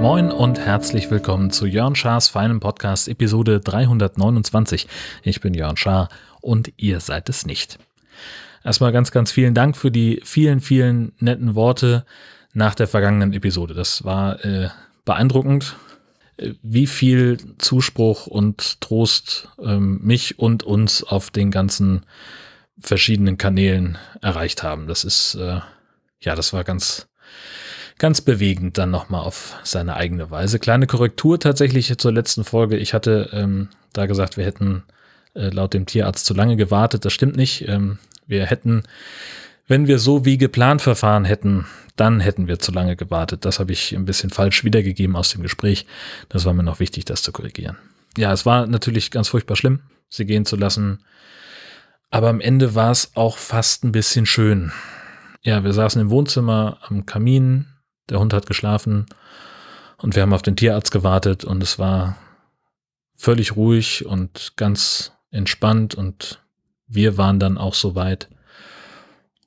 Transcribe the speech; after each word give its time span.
Moin 0.00 0.30
und 0.30 0.58
herzlich 0.58 1.10
willkommen 1.10 1.50
zu 1.50 1.66
Jörn 1.66 1.94
Schars 1.94 2.28
feinem 2.28 2.60
Podcast 2.60 3.08
Episode 3.08 3.60
329. 3.60 4.88
Ich 5.22 5.40
bin 5.40 5.54
Jörn 5.54 5.76
Schaar 5.76 6.08
und 6.40 6.72
ihr 6.76 7.00
seid 7.00 7.28
es 7.28 7.44
nicht. 7.44 7.78
Erstmal 8.64 8.92
ganz, 8.92 9.10
ganz 9.10 9.30
vielen 9.30 9.54
Dank 9.54 9.76
für 9.76 9.90
die 9.90 10.20
vielen, 10.24 10.60
vielen 10.60 11.12
netten 11.20 11.54
Worte 11.54 12.04
nach 12.54 12.74
der 12.74 12.88
vergangenen 12.88 13.32
Episode. 13.32 13.74
Das 13.74 14.04
war 14.04 14.44
äh, 14.44 14.68
beeindruckend, 15.04 15.76
wie 16.62 16.86
viel 16.86 17.38
Zuspruch 17.58 18.26
und 18.26 18.80
Trost 18.80 19.48
ähm, 19.62 20.00
mich 20.02 20.38
und 20.38 20.62
uns 20.62 21.02
auf 21.02 21.30
den 21.30 21.50
ganzen 21.50 22.06
verschiedenen 22.78 23.38
Kanälen 23.38 23.98
erreicht 24.22 24.62
haben. 24.62 24.86
Das 24.86 25.04
ist, 25.04 25.34
äh, 25.34 25.60
ja, 26.20 26.34
das 26.34 26.52
war 26.52 26.64
ganz, 26.64 27.08
ganz 27.98 28.20
bewegend 28.20 28.78
dann 28.78 28.90
nochmal 28.90 29.22
auf 29.22 29.56
seine 29.64 29.96
eigene 29.96 30.30
Weise. 30.30 30.58
Kleine 30.58 30.86
Korrektur 30.86 31.40
tatsächlich 31.40 31.96
zur 31.98 32.12
letzten 32.12 32.44
Folge. 32.44 32.76
Ich 32.76 32.94
hatte 32.94 33.30
ähm, 33.32 33.68
da 33.92 34.06
gesagt, 34.06 34.36
wir 34.36 34.44
hätten 34.44 34.84
äh, 35.34 35.48
laut 35.48 35.74
dem 35.74 35.86
Tierarzt 35.86 36.24
zu 36.24 36.34
lange 36.34 36.56
gewartet. 36.56 37.04
Das 37.04 37.12
stimmt 37.12 37.36
nicht. 37.36 37.66
Ähm, 37.66 37.98
wir 38.26 38.46
hätten, 38.46 38.84
wenn 39.68 39.86
wir 39.86 39.98
so 39.98 40.24
wie 40.24 40.38
geplant 40.38 40.82
verfahren 40.82 41.24
hätten, 41.24 41.66
dann 41.94 42.20
hätten 42.20 42.48
wir 42.48 42.58
zu 42.58 42.72
lange 42.72 42.96
gewartet. 42.96 43.44
Das 43.44 43.58
habe 43.58 43.72
ich 43.72 43.94
ein 43.94 44.06
bisschen 44.06 44.30
falsch 44.30 44.64
wiedergegeben 44.64 45.14
aus 45.14 45.30
dem 45.30 45.42
Gespräch. 45.42 45.86
Das 46.28 46.44
war 46.44 46.54
mir 46.54 46.62
noch 46.62 46.80
wichtig, 46.80 47.04
das 47.04 47.22
zu 47.22 47.32
korrigieren. 47.32 47.76
Ja, 48.16 48.32
es 48.32 48.46
war 48.46 48.66
natürlich 48.66 49.10
ganz 49.10 49.28
furchtbar 49.28 49.56
schlimm, 49.56 49.80
sie 50.08 50.24
gehen 50.24 50.46
zu 50.46 50.56
lassen. 50.56 51.04
Aber 52.10 52.30
am 52.30 52.40
Ende 52.40 52.74
war 52.74 52.90
es 52.90 53.12
auch 53.14 53.36
fast 53.36 53.84
ein 53.84 53.92
bisschen 53.92 54.26
schön. 54.26 54.72
Ja, 55.42 55.62
wir 55.62 55.72
saßen 55.72 56.00
im 56.00 56.10
Wohnzimmer 56.10 56.78
am 56.82 57.04
Kamin, 57.04 57.66
der 58.08 58.18
Hund 58.18 58.32
hat 58.32 58.46
geschlafen 58.46 59.06
und 59.98 60.14
wir 60.14 60.22
haben 60.22 60.32
auf 60.32 60.42
den 60.42 60.56
Tierarzt 60.56 60.90
gewartet 60.90 61.44
und 61.44 61.62
es 61.62 61.78
war 61.78 62.16
völlig 63.14 63.56
ruhig 63.56 64.06
und 64.06 64.54
ganz 64.56 65.12
entspannt 65.30 65.94
und 65.94 66.42
wir 66.86 67.18
waren 67.18 67.38
dann 67.38 67.58
auch 67.58 67.74
so 67.74 67.94
weit. 67.94 68.28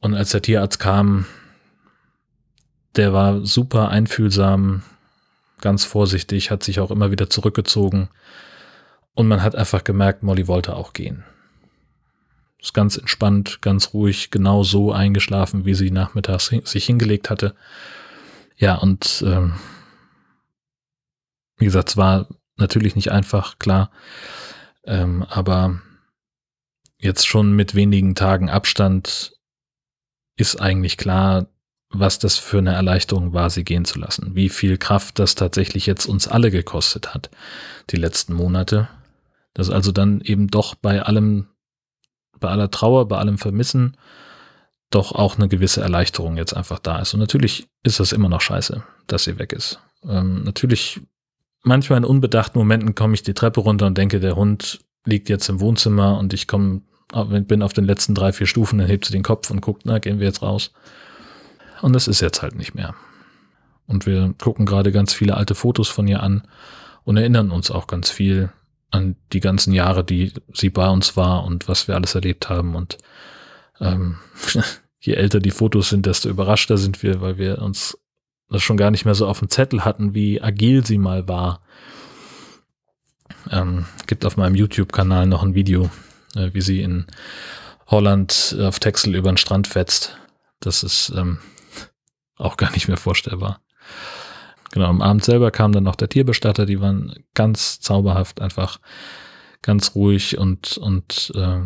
Und 0.01 0.15
als 0.15 0.31
der 0.31 0.41
Tierarzt 0.41 0.79
kam, 0.79 1.25
der 2.95 3.13
war 3.13 3.45
super 3.45 3.89
einfühlsam, 3.89 4.83
ganz 5.61 5.85
vorsichtig, 5.85 6.51
hat 6.51 6.63
sich 6.63 6.79
auch 6.79 6.91
immer 6.91 7.11
wieder 7.11 7.29
zurückgezogen. 7.29 8.09
Und 9.13 9.27
man 9.27 9.43
hat 9.43 9.55
einfach 9.55 9.83
gemerkt, 9.83 10.23
Molly 10.23 10.47
wollte 10.47 10.75
auch 10.75 10.93
gehen. 10.93 11.23
Ist 12.59 12.73
ganz 12.73 12.97
entspannt, 12.97 13.61
ganz 13.61 13.93
ruhig, 13.93 14.31
genau 14.31 14.63
so 14.63 14.91
eingeschlafen, 14.91 15.65
wie 15.65 15.73
sie 15.73 15.91
nachmittags 15.91 16.47
sich 16.47 16.85
hingelegt 16.85 17.29
hatte. 17.29 17.55
Ja, 18.57 18.75
und 18.75 19.23
ähm, 19.25 19.53
wie 21.57 21.65
gesagt, 21.65 21.89
es 21.89 21.97
war 21.97 22.27
natürlich 22.57 22.95
nicht 22.95 23.11
einfach, 23.11 23.59
klar. 23.59 23.91
Ähm, 24.83 25.23
aber 25.29 25.81
jetzt 26.97 27.27
schon 27.27 27.53
mit 27.53 27.75
wenigen 27.75 28.15
Tagen 28.15 28.49
Abstand 28.49 29.33
ist 30.41 30.57
eigentlich 30.57 30.97
klar, 30.97 31.47
was 31.89 32.19
das 32.19 32.37
für 32.37 32.57
eine 32.57 32.73
Erleichterung 32.73 33.33
war, 33.33 33.49
sie 33.49 33.63
gehen 33.63 33.85
zu 33.85 33.99
lassen. 33.99 34.35
Wie 34.35 34.49
viel 34.49 34.77
Kraft 34.77 35.19
das 35.19 35.35
tatsächlich 35.35 35.85
jetzt 35.85 36.05
uns 36.05 36.27
alle 36.27 36.51
gekostet 36.51 37.13
hat, 37.13 37.29
die 37.89 37.97
letzten 37.97 38.33
Monate. 38.33 38.89
Dass 39.53 39.69
also 39.69 39.91
dann 39.91 40.21
eben 40.21 40.47
doch 40.47 40.75
bei 40.75 41.01
allem, 41.01 41.47
bei 42.39 42.49
aller 42.49 42.71
Trauer, 42.71 43.07
bei 43.07 43.17
allem 43.17 43.37
Vermissen, 43.37 43.97
doch 44.89 45.11
auch 45.13 45.37
eine 45.37 45.47
gewisse 45.47 45.81
Erleichterung 45.81 46.37
jetzt 46.37 46.55
einfach 46.55 46.79
da 46.79 46.99
ist. 46.99 47.13
Und 47.13 47.19
natürlich 47.19 47.67
ist 47.83 47.99
das 47.99 48.11
immer 48.11 48.29
noch 48.29 48.41
scheiße, 48.41 48.83
dass 49.07 49.25
sie 49.25 49.39
weg 49.39 49.53
ist. 49.53 49.79
Ähm, 50.07 50.43
natürlich, 50.43 51.01
manchmal 51.63 51.99
in 51.99 52.05
unbedachten 52.05 52.57
Momenten 52.57 52.95
komme 52.95 53.13
ich 53.13 53.23
die 53.23 53.33
Treppe 53.33 53.61
runter 53.61 53.87
und 53.87 53.97
denke, 53.97 54.19
der 54.19 54.35
Hund 54.35 54.79
liegt 55.05 55.29
jetzt 55.29 55.49
im 55.49 55.59
Wohnzimmer 55.59 56.17
und 56.17 56.33
ich 56.33 56.47
komme 56.47 56.81
bin 57.11 57.61
auf 57.61 57.73
den 57.73 57.85
letzten 57.85 58.15
drei, 58.15 58.31
vier 58.31 58.47
Stufen, 58.47 58.79
dann 58.79 58.87
hebt 58.87 59.05
sie 59.05 59.11
den 59.11 59.23
Kopf 59.23 59.49
und 59.51 59.61
guckt, 59.61 59.83
na, 59.85 59.99
gehen 59.99 60.19
wir 60.19 60.27
jetzt 60.27 60.41
raus. 60.41 60.71
Und 61.81 61.93
das 61.93 62.07
ist 62.07 62.21
jetzt 62.21 62.41
halt 62.41 62.55
nicht 62.55 62.75
mehr. 62.75 62.95
Und 63.87 64.05
wir 64.05 64.33
gucken 64.37 64.65
gerade 64.65 64.91
ganz 64.91 65.13
viele 65.13 65.35
alte 65.35 65.55
Fotos 65.55 65.89
von 65.89 66.07
ihr 66.07 66.23
an 66.23 66.43
und 67.03 67.17
erinnern 67.17 67.51
uns 67.51 67.71
auch 67.71 67.87
ganz 67.87 68.09
viel 68.09 68.51
an 68.91 69.15
die 69.33 69.39
ganzen 69.39 69.73
Jahre, 69.73 70.03
die 70.03 70.33
sie 70.53 70.69
bei 70.69 70.87
uns 70.89 71.17
war 71.17 71.43
und 71.43 71.67
was 71.67 71.87
wir 71.87 71.95
alles 71.95 72.15
erlebt 72.15 72.49
haben. 72.49 72.75
Und 72.75 72.97
ähm, 73.79 74.17
je 74.99 75.13
älter 75.13 75.39
die 75.39 75.51
Fotos 75.51 75.89
sind, 75.89 76.05
desto 76.05 76.29
überraschter 76.29 76.77
sind 76.77 77.01
wir, 77.03 77.21
weil 77.21 77.37
wir 77.37 77.61
uns 77.61 77.97
das 78.49 78.61
schon 78.61 78.77
gar 78.77 78.91
nicht 78.91 79.05
mehr 79.05 79.15
so 79.15 79.27
auf 79.27 79.39
dem 79.39 79.49
Zettel 79.49 79.85
hatten, 79.85 80.13
wie 80.13 80.41
agil 80.41 80.85
sie 80.85 80.97
mal 80.97 81.27
war. 81.27 81.61
Ähm, 83.49 83.85
gibt 84.07 84.25
auf 84.25 84.37
meinem 84.37 84.55
YouTube-Kanal 84.55 85.25
noch 85.25 85.41
ein 85.41 85.55
Video, 85.55 85.89
wie 86.35 86.61
sie 86.61 86.81
in 86.81 87.07
Holland 87.87 88.55
auf 88.59 88.79
Texel 88.79 89.15
über 89.15 89.31
den 89.31 89.37
Strand 89.37 89.67
fetzt. 89.67 90.17
Das 90.59 90.83
ist 90.83 91.11
ähm, 91.15 91.39
auch 92.37 92.57
gar 92.57 92.71
nicht 92.71 92.87
mehr 92.87 92.97
vorstellbar. 92.97 93.61
Genau, 94.71 94.85
am 94.85 95.01
Abend 95.01 95.25
selber 95.25 95.51
kam 95.51 95.73
dann 95.73 95.83
noch 95.83 95.95
der 95.95 96.07
Tierbestatter, 96.07 96.65
die 96.65 96.79
waren 96.79 97.13
ganz 97.33 97.81
zauberhaft, 97.81 98.39
einfach 98.39 98.79
ganz 99.61 99.95
ruhig 99.95 100.37
und, 100.37 100.77
und 100.77 101.31
äh, 101.35 101.59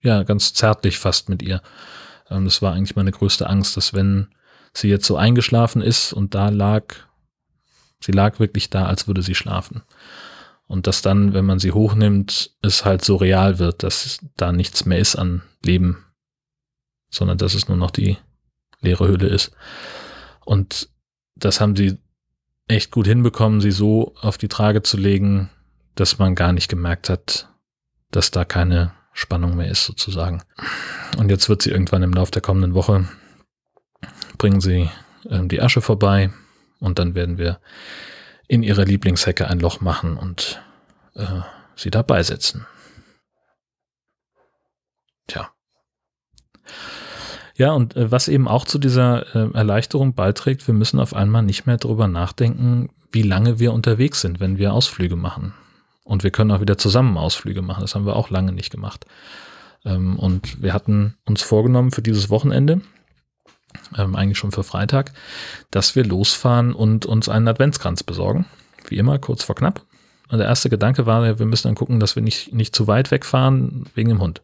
ja, 0.00 0.22
ganz 0.22 0.54
zärtlich 0.54 0.98
fast 0.98 1.28
mit 1.28 1.42
ihr. 1.42 1.60
Ähm, 2.30 2.44
das 2.46 2.62
war 2.62 2.72
eigentlich 2.72 2.96
meine 2.96 3.12
größte 3.12 3.48
Angst, 3.48 3.76
dass 3.76 3.92
wenn 3.92 4.28
sie 4.72 4.88
jetzt 4.88 5.06
so 5.06 5.16
eingeschlafen 5.16 5.82
ist 5.82 6.12
und 6.12 6.34
da 6.34 6.48
lag, 6.48 6.94
sie 8.00 8.12
lag 8.12 8.38
wirklich 8.40 8.70
da, 8.70 8.86
als 8.86 9.06
würde 9.06 9.22
sie 9.22 9.34
schlafen. 9.34 9.82
Und 10.66 10.86
dass 10.86 11.02
dann, 11.02 11.32
wenn 11.32 11.44
man 11.44 11.58
sie 11.58 11.72
hochnimmt, 11.72 12.56
es 12.62 12.84
halt 12.84 13.04
so 13.04 13.16
real 13.16 13.58
wird, 13.58 13.82
dass 13.82 14.18
da 14.36 14.52
nichts 14.52 14.84
mehr 14.84 14.98
ist 14.98 15.16
an 15.16 15.42
Leben, 15.64 16.04
sondern 17.10 17.38
dass 17.38 17.54
es 17.54 17.68
nur 17.68 17.76
noch 17.76 17.90
die 17.90 18.18
leere 18.80 19.06
Hülle 19.06 19.28
ist. 19.28 19.52
Und 20.44 20.88
das 21.36 21.60
haben 21.60 21.76
sie 21.76 21.98
echt 22.68 22.90
gut 22.90 23.06
hinbekommen, 23.06 23.60
sie 23.60 23.70
so 23.70 24.14
auf 24.20 24.38
die 24.38 24.48
Trage 24.48 24.82
zu 24.82 24.96
legen, 24.96 25.50
dass 25.94 26.18
man 26.18 26.34
gar 26.34 26.52
nicht 26.52 26.68
gemerkt 26.68 27.08
hat, 27.08 27.48
dass 28.10 28.32
da 28.32 28.44
keine 28.44 28.92
Spannung 29.12 29.56
mehr 29.56 29.70
ist 29.70 29.84
sozusagen. 29.84 30.42
Und 31.16 31.30
jetzt 31.30 31.48
wird 31.48 31.62
sie 31.62 31.70
irgendwann 31.70 32.02
im 32.02 32.12
Laufe 32.12 32.32
der 32.32 32.42
kommenden 32.42 32.74
Woche 32.74 33.08
bringen 34.36 34.60
sie 34.60 34.90
äh, 35.28 35.46
die 35.46 35.60
Asche 35.60 35.80
vorbei 35.80 36.30
und 36.80 36.98
dann 36.98 37.14
werden 37.14 37.38
wir 37.38 37.60
in 38.48 38.62
ihre 38.62 38.84
Lieblingshecke 38.84 39.48
ein 39.48 39.60
Loch 39.60 39.80
machen 39.80 40.16
und 40.16 40.62
äh, 41.14 41.40
sie 41.74 41.90
da 41.90 42.02
beisetzen. 42.02 42.66
Tja. 45.26 45.50
Ja, 47.56 47.72
und 47.72 47.96
äh, 47.96 48.10
was 48.10 48.28
eben 48.28 48.48
auch 48.48 48.64
zu 48.64 48.78
dieser 48.78 49.34
äh, 49.34 49.52
Erleichterung 49.54 50.14
beiträgt, 50.14 50.66
wir 50.66 50.74
müssen 50.74 51.00
auf 51.00 51.14
einmal 51.14 51.42
nicht 51.42 51.66
mehr 51.66 51.78
darüber 51.78 52.06
nachdenken, 52.06 52.90
wie 53.12 53.22
lange 53.22 53.58
wir 53.58 53.72
unterwegs 53.72 54.20
sind, 54.20 54.40
wenn 54.40 54.58
wir 54.58 54.72
Ausflüge 54.72 55.16
machen. 55.16 55.54
Und 56.04 56.22
wir 56.22 56.30
können 56.30 56.52
auch 56.52 56.60
wieder 56.60 56.78
zusammen 56.78 57.16
Ausflüge 57.16 57.62
machen. 57.62 57.80
Das 57.80 57.94
haben 57.94 58.06
wir 58.06 58.14
auch 58.14 58.30
lange 58.30 58.52
nicht 58.52 58.70
gemacht. 58.70 59.06
Ähm, 59.84 60.18
und 60.18 60.62
wir 60.62 60.72
hatten 60.72 61.16
uns 61.24 61.42
vorgenommen 61.42 61.90
für 61.90 62.02
dieses 62.02 62.30
Wochenende, 62.30 62.82
ähm, 63.96 64.16
eigentlich 64.16 64.38
schon 64.38 64.52
für 64.52 64.64
Freitag, 64.64 65.12
dass 65.70 65.96
wir 65.96 66.04
losfahren 66.04 66.74
und 66.74 67.06
uns 67.06 67.28
einen 67.28 67.48
Adventskranz 67.48 68.02
besorgen. 68.02 68.46
Wie 68.88 68.98
immer, 68.98 69.18
kurz 69.18 69.42
vor 69.42 69.54
knapp. 69.54 69.84
Und 70.28 70.38
der 70.38 70.48
erste 70.48 70.70
Gedanke 70.70 71.06
war, 71.06 71.38
wir 71.38 71.46
müssen 71.46 71.68
dann 71.68 71.74
gucken, 71.76 72.00
dass 72.00 72.16
wir 72.16 72.22
nicht, 72.22 72.52
nicht 72.52 72.74
zu 72.74 72.86
weit 72.86 73.10
wegfahren 73.10 73.84
wegen 73.94 74.08
dem 74.08 74.20
Hund. 74.20 74.42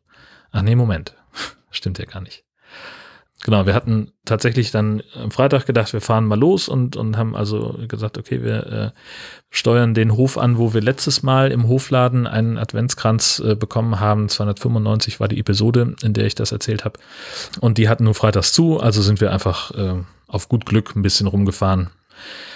Ach 0.52 0.62
nee, 0.62 0.76
Moment. 0.76 1.14
Stimmt 1.70 1.98
ja 1.98 2.04
gar 2.04 2.20
nicht. 2.20 2.44
Genau, 3.44 3.66
wir 3.66 3.74
hatten 3.74 4.12
tatsächlich 4.24 4.70
dann 4.70 5.02
am 5.20 5.32
Freitag 5.32 5.66
gedacht, 5.66 5.92
wir 5.92 6.00
fahren 6.00 6.26
mal 6.26 6.38
los 6.38 6.68
und, 6.68 6.94
und 6.96 7.16
haben 7.16 7.34
also 7.34 7.76
gesagt, 7.88 8.16
okay, 8.16 8.42
wir 8.42 8.66
äh, 8.66 8.90
steuern 9.50 9.94
den 9.94 10.16
Hof 10.16 10.38
an, 10.38 10.58
wo 10.58 10.74
wir 10.74 10.80
letztes 10.80 11.24
Mal 11.24 11.50
im 11.50 11.66
Hofladen 11.66 12.28
einen 12.28 12.56
Adventskranz 12.56 13.42
äh, 13.44 13.56
bekommen 13.56 13.98
haben. 13.98 14.28
295 14.28 15.18
war 15.18 15.26
die 15.26 15.40
Episode, 15.40 15.96
in 16.02 16.12
der 16.12 16.26
ich 16.26 16.36
das 16.36 16.52
erzählt 16.52 16.84
habe. 16.84 17.00
Und 17.60 17.78
die 17.78 17.88
hatten 17.88 18.04
nur 18.04 18.14
freitags 18.14 18.52
zu, 18.52 18.78
also 18.78 19.02
sind 19.02 19.20
wir 19.20 19.32
einfach 19.32 19.72
äh, 19.72 19.94
auf 20.28 20.48
gut 20.48 20.64
Glück 20.64 20.94
ein 20.94 21.02
bisschen 21.02 21.26
rumgefahren 21.26 21.90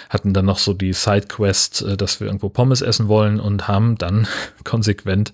hatten 0.09 0.33
dann 0.33 0.45
noch 0.45 0.57
so 0.57 0.73
die 0.73 0.93
Sidequest, 0.93 1.81
äh, 1.81 1.97
dass 1.97 2.19
wir 2.19 2.27
irgendwo 2.27 2.49
Pommes 2.49 2.81
essen 2.81 3.07
wollen 3.07 3.39
und 3.39 3.67
haben 3.67 3.97
dann 3.97 4.27
konsequent, 4.63 5.33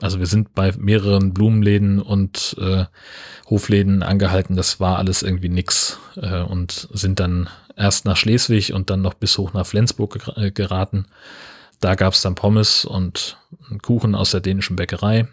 also 0.00 0.18
wir 0.18 0.26
sind 0.26 0.54
bei 0.54 0.72
mehreren 0.78 1.32
Blumenläden 1.32 2.00
und 2.00 2.56
äh, 2.60 2.84
Hofläden 3.48 4.02
angehalten, 4.02 4.56
das 4.56 4.80
war 4.80 4.98
alles 4.98 5.22
irgendwie 5.22 5.48
nix 5.48 5.98
äh, 6.16 6.40
und 6.40 6.88
sind 6.92 7.20
dann 7.20 7.48
erst 7.76 8.04
nach 8.04 8.16
Schleswig 8.16 8.72
und 8.72 8.90
dann 8.90 9.02
noch 9.02 9.14
bis 9.14 9.38
hoch 9.38 9.52
nach 9.52 9.66
Flensburg 9.66 10.18
äh, 10.36 10.50
geraten 10.50 11.06
da 11.82 11.96
gab 11.96 12.14
es 12.14 12.22
dann 12.22 12.34
Pommes 12.36 12.84
und 12.84 13.36
Kuchen 13.82 14.14
aus 14.14 14.30
der 14.30 14.40
dänischen 14.40 14.76
Bäckerei. 14.76 15.28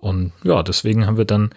Und 0.00 0.32
ja, 0.44 0.62
deswegen 0.62 1.06
haben 1.06 1.16
wir 1.16 1.24
dann, 1.24 1.50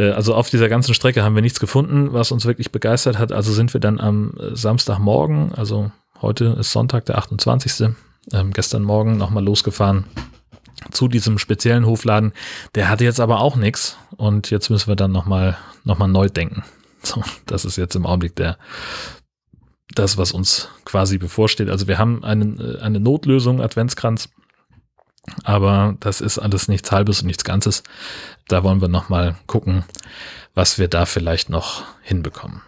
also 0.00 0.34
auf 0.34 0.50
dieser 0.50 0.68
ganzen 0.68 0.94
Strecke 0.94 1.22
haben 1.22 1.34
wir 1.34 1.42
nichts 1.42 1.60
gefunden, 1.60 2.12
was 2.12 2.32
uns 2.32 2.44
wirklich 2.46 2.72
begeistert 2.72 3.18
hat. 3.18 3.32
Also 3.32 3.52
sind 3.52 3.72
wir 3.74 3.80
dann 3.80 4.00
am 4.00 4.34
äh, 4.38 4.56
Samstagmorgen, 4.56 5.54
also 5.54 5.92
heute 6.20 6.56
ist 6.58 6.72
Sonntag, 6.72 7.04
der 7.06 7.18
28. 7.18 7.90
Ähm, 8.32 8.52
gestern 8.52 8.82
Morgen 8.82 9.16
nochmal 9.16 9.44
losgefahren 9.44 10.04
zu 10.90 11.08
diesem 11.08 11.38
speziellen 11.38 11.86
Hofladen. 11.86 12.32
Der 12.74 12.88
hatte 12.88 13.04
jetzt 13.04 13.20
aber 13.20 13.40
auch 13.40 13.56
nichts 13.56 13.96
und 14.16 14.50
jetzt 14.50 14.70
müssen 14.70 14.88
wir 14.88 14.96
dann 14.96 15.12
nochmal 15.12 15.56
noch 15.84 15.98
mal 15.98 16.08
neu 16.08 16.28
denken. 16.28 16.64
So, 17.04 17.22
das 17.44 17.66
ist 17.66 17.76
jetzt 17.76 17.94
im 17.96 18.06
Augenblick 18.06 18.34
der, 18.34 18.56
das, 19.94 20.16
was 20.16 20.32
uns 20.32 20.70
quasi 20.86 21.18
bevorsteht. 21.18 21.68
Also 21.68 21.86
wir 21.86 21.98
haben 21.98 22.24
einen, 22.24 22.58
äh, 22.58 22.78
eine 22.78 22.98
Notlösung, 22.98 23.60
Adventskranz, 23.60 24.30
aber 25.44 25.96
das 26.00 26.20
ist 26.20 26.38
alles 26.38 26.68
nichts 26.68 26.92
Halbes 26.92 27.20
und 27.20 27.26
nichts 27.26 27.44
Ganzes. 27.44 27.82
Da 28.48 28.62
wollen 28.62 28.80
wir 28.80 28.88
nochmal 28.88 29.36
gucken, 29.46 29.84
was 30.54 30.78
wir 30.78 30.88
da 30.88 31.06
vielleicht 31.06 31.50
noch 31.50 31.84
hinbekommen. 32.02 32.62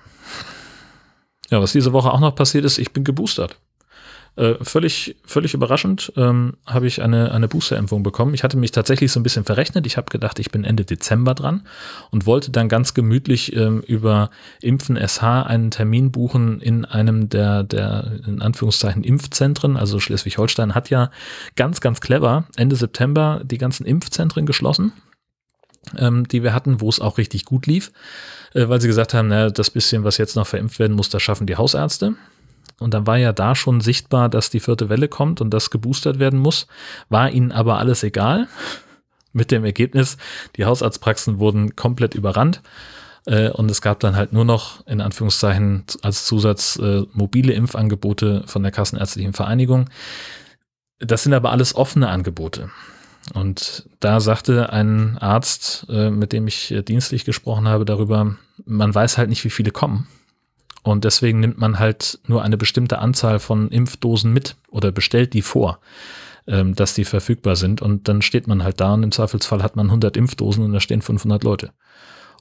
Ja, 1.50 1.60
was 1.60 1.72
diese 1.72 1.92
Woche 1.92 2.12
auch 2.12 2.20
noch 2.20 2.34
passiert 2.34 2.64
ist, 2.64 2.78
ich 2.78 2.92
bin 2.92 3.04
geboostert. 3.04 3.56
Äh, 4.36 4.62
völlig, 4.62 5.16
völlig 5.24 5.54
überraschend 5.54 6.12
ähm, 6.16 6.58
habe 6.66 6.86
ich 6.86 7.00
eine, 7.00 7.32
eine 7.32 7.48
Boosterimpfung 7.48 8.02
bekommen. 8.02 8.34
Ich 8.34 8.44
hatte 8.44 8.58
mich 8.58 8.70
tatsächlich 8.70 9.10
so 9.10 9.18
ein 9.18 9.22
bisschen 9.22 9.44
verrechnet. 9.44 9.86
Ich 9.86 9.96
habe 9.96 10.10
gedacht, 10.10 10.38
ich 10.38 10.50
bin 10.50 10.64
Ende 10.64 10.84
Dezember 10.84 11.34
dran 11.34 11.66
und 12.10 12.26
wollte 12.26 12.50
dann 12.50 12.68
ganz 12.68 12.92
gemütlich 12.92 13.56
ähm, 13.56 13.80
über 13.80 14.30
Impfen 14.60 14.96
SH 14.96 15.22
einen 15.22 15.70
Termin 15.70 16.12
buchen 16.12 16.60
in 16.60 16.84
einem 16.84 17.30
der, 17.30 17.62
der 17.62 18.20
in 18.26 18.42
Anführungszeichen 18.42 19.04
Impfzentren. 19.04 19.78
Also 19.78 20.00
Schleswig-Holstein 20.00 20.74
hat 20.74 20.90
ja 20.90 21.10
ganz, 21.54 21.80
ganz 21.80 22.02
clever 22.02 22.44
Ende 22.56 22.76
September 22.76 23.40
die 23.42 23.58
ganzen 23.58 23.86
Impfzentren 23.86 24.44
geschlossen 24.44 24.92
ähm, 25.96 26.26
die 26.26 26.42
wir 26.42 26.52
hatten, 26.52 26.80
wo 26.80 26.88
es 26.88 27.00
auch 27.00 27.16
richtig 27.16 27.44
gut 27.44 27.66
lief, 27.66 27.92
äh, 28.54 28.68
weil 28.68 28.80
sie 28.80 28.88
gesagt 28.88 29.14
haben, 29.14 29.28
na, 29.28 29.50
das 29.50 29.70
bisschen, 29.70 30.04
was 30.04 30.18
jetzt 30.18 30.36
noch 30.36 30.46
verimpft 30.46 30.78
werden 30.78 30.96
muss, 30.96 31.08
das 31.08 31.22
schaffen 31.22 31.46
die 31.46 31.56
Hausärzte. 31.56 32.14
Und 32.78 32.94
dann 32.94 33.06
war 33.06 33.16
ja 33.16 33.32
da 33.32 33.54
schon 33.54 33.80
sichtbar, 33.80 34.28
dass 34.28 34.50
die 34.50 34.60
vierte 34.60 34.88
Welle 34.88 35.08
kommt 35.08 35.40
und 35.40 35.50
das 35.50 35.70
geboostert 35.70 36.18
werden 36.18 36.38
muss. 36.38 36.66
War 37.08 37.30
ihnen 37.30 37.52
aber 37.52 37.78
alles 37.78 38.02
egal. 38.02 38.48
Mit 39.32 39.50
dem 39.50 39.64
Ergebnis, 39.64 40.16
die 40.56 40.64
Hausarztpraxen 40.64 41.38
wurden 41.38 41.76
komplett 41.76 42.14
überrannt. 42.14 42.62
Äh, 43.26 43.50
und 43.50 43.70
es 43.70 43.82
gab 43.82 44.00
dann 44.00 44.16
halt 44.16 44.32
nur 44.32 44.44
noch, 44.44 44.86
in 44.86 45.00
Anführungszeichen, 45.00 45.84
als 46.02 46.24
Zusatz 46.24 46.76
äh, 46.76 47.02
mobile 47.12 47.52
Impfangebote 47.52 48.44
von 48.46 48.62
der 48.62 48.72
Kassenärztlichen 48.72 49.34
Vereinigung. 49.34 49.90
Das 50.98 51.24
sind 51.24 51.34
aber 51.34 51.50
alles 51.50 51.74
offene 51.74 52.08
Angebote. 52.08 52.70
Und 53.34 53.88
da 54.00 54.20
sagte 54.20 54.72
ein 54.72 55.18
Arzt, 55.18 55.86
äh, 55.90 56.10
mit 56.10 56.32
dem 56.32 56.46
ich 56.46 56.74
dienstlich 56.86 57.24
gesprochen 57.24 57.68
habe, 57.68 57.84
darüber, 57.84 58.36
man 58.64 58.94
weiß 58.94 59.18
halt 59.18 59.28
nicht, 59.28 59.44
wie 59.44 59.50
viele 59.50 59.72
kommen. 59.72 60.06
Und 60.86 61.02
deswegen 61.02 61.40
nimmt 61.40 61.58
man 61.58 61.80
halt 61.80 62.20
nur 62.28 62.44
eine 62.44 62.56
bestimmte 62.56 63.00
Anzahl 63.00 63.40
von 63.40 63.70
Impfdosen 63.70 64.32
mit 64.32 64.54
oder 64.70 64.92
bestellt 64.92 65.34
die 65.34 65.42
vor, 65.42 65.80
ähm, 66.46 66.76
dass 66.76 66.94
die 66.94 67.04
verfügbar 67.04 67.56
sind. 67.56 67.82
Und 67.82 68.06
dann 68.06 68.22
steht 68.22 68.46
man 68.46 68.62
halt 68.62 68.80
da 68.80 68.94
und 68.94 69.02
im 69.02 69.10
Zweifelsfall 69.10 69.64
hat 69.64 69.74
man 69.74 69.86
100 69.86 70.16
Impfdosen 70.16 70.64
und 70.64 70.72
da 70.72 70.78
stehen 70.78 71.02
500 71.02 71.42
Leute. 71.42 71.72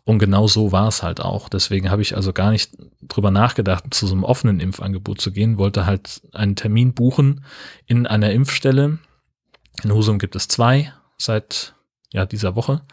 Und 0.03 0.19
genau 0.19 0.45
so 0.45 0.71
war 0.71 0.87
es 0.87 1.01
halt 1.01 1.21
auch. 1.21 1.49
Deswegen 1.49 1.89
habe 1.89 2.03
ich 2.03 2.15
also 2.15 2.33
gar 2.33 2.51
nicht 2.51 2.77
drüber 3.01 3.31
nachgedacht, 3.31 3.85
zu 3.89 4.05
so 4.05 4.13
einem 4.13 4.23
offenen 4.23 4.59
Impfangebot 4.59 5.19
zu 5.19 5.31
gehen, 5.31 5.57
wollte 5.57 5.87
halt 5.87 6.21
einen 6.31 6.55
Termin 6.55 6.93
buchen 6.93 7.43
in 7.87 8.05
einer 8.05 8.31
Impfstelle. 8.31 8.99
In 9.83 9.91
Husum 9.91 10.19
gibt 10.19 10.35
es 10.35 10.47
zwei 10.47 10.93
seit 11.17 11.73
ja, 12.13 12.27
dieser 12.27 12.55
Woche. 12.55 12.83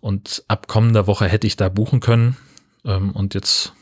Und 0.00 0.42
ab 0.48 0.66
kommender 0.66 1.06
Woche 1.06 1.28
hätte 1.28 1.46
ich 1.46 1.54
da 1.54 1.68
buchen 1.68 2.00
können. 2.00 2.36
Ähm, 2.84 3.12
und 3.12 3.34
jetzt 3.34 3.74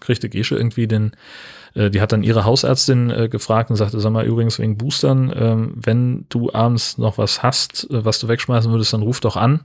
kriegte 0.00 0.28
Gesche 0.28 0.56
irgendwie 0.56 0.86
den, 0.86 1.12
äh, 1.74 1.90
die 1.90 2.00
hat 2.00 2.12
dann 2.12 2.22
ihre 2.22 2.44
Hausärztin 2.44 3.10
äh, 3.10 3.28
gefragt 3.28 3.70
und 3.70 3.76
sagte, 3.76 4.00
sag 4.00 4.12
mal, 4.12 4.24
übrigens 4.24 4.58
wegen 4.58 4.76
Boostern, 4.76 5.32
ähm, 5.34 5.72
wenn 5.76 6.26
du 6.28 6.52
abends 6.52 6.98
noch 6.98 7.18
was 7.18 7.42
hast, 7.42 7.88
äh, 7.90 8.04
was 8.04 8.18
du 8.18 8.28
wegschmeißen 8.28 8.70
würdest, 8.70 8.92
dann 8.92 9.02
ruf 9.02 9.20
doch 9.20 9.36
an. 9.36 9.60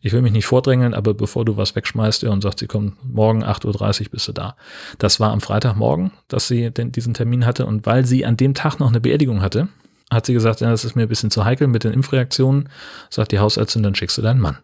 Ich 0.00 0.12
will 0.12 0.22
mich 0.22 0.32
nicht 0.32 0.46
vordrängeln, 0.46 0.94
aber 0.94 1.14
bevor 1.14 1.44
du 1.44 1.56
was 1.56 1.74
wegschmeißt, 1.76 2.22
ja, 2.22 2.30
und 2.30 2.42
sagt, 2.42 2.58
sie 2.58 2.66
kommt 2.66 2.96
morgen 3.04 3.44
8.30 3.44 4.02
Uhr 4.02 4.10
bist 4.10 4.28
du 4.28 4.32
da. 4.32 4.56
Das 4.98 5.20
war 5.20 5.32
am 5.32 5.40
Freitagmorgen, 5.40 6.12
dass 6.28 6.48
sie 6.48 6.70
den, 6.70 6.92
diesen 6.92 7.14
Termin 7.14 7.46
hatte 7.46 7.66
und 7.66 7.86
weil 7.86 8.04
sie 8.04 8.24
an 8.26 8.36
dem 8.36 8.54
Tag 8.54 8.78
noch 8.78 8.88
eine 8.88 9.00
Beerdigung 9.00 9.42
hatte, 9.42 9.68
hat 10.10 10.26
sie 10.26 10.34
gesagt, 10.34 10.60
ja, 10.60 10.70
das 10.70 10.84
ist 10.84 10.96
mir 10.96 11.02
ein 11.02 11.08
bisschen 11.08 11.30
zu 11.30 11.44
heikel 11.44 11.66
mit 11.66 11.84
den 11.84 11.92
Impfreaktionen, 11.92 12.68
sagt 13.10 13.32
die 13.32 13.38
Hausärztin, 13.38 13.82
dann 13.82 13.94
schickst 13.94 14.18
du 14.18 14.22
deinen 14.22 14.40
Mann. 14.40 14.58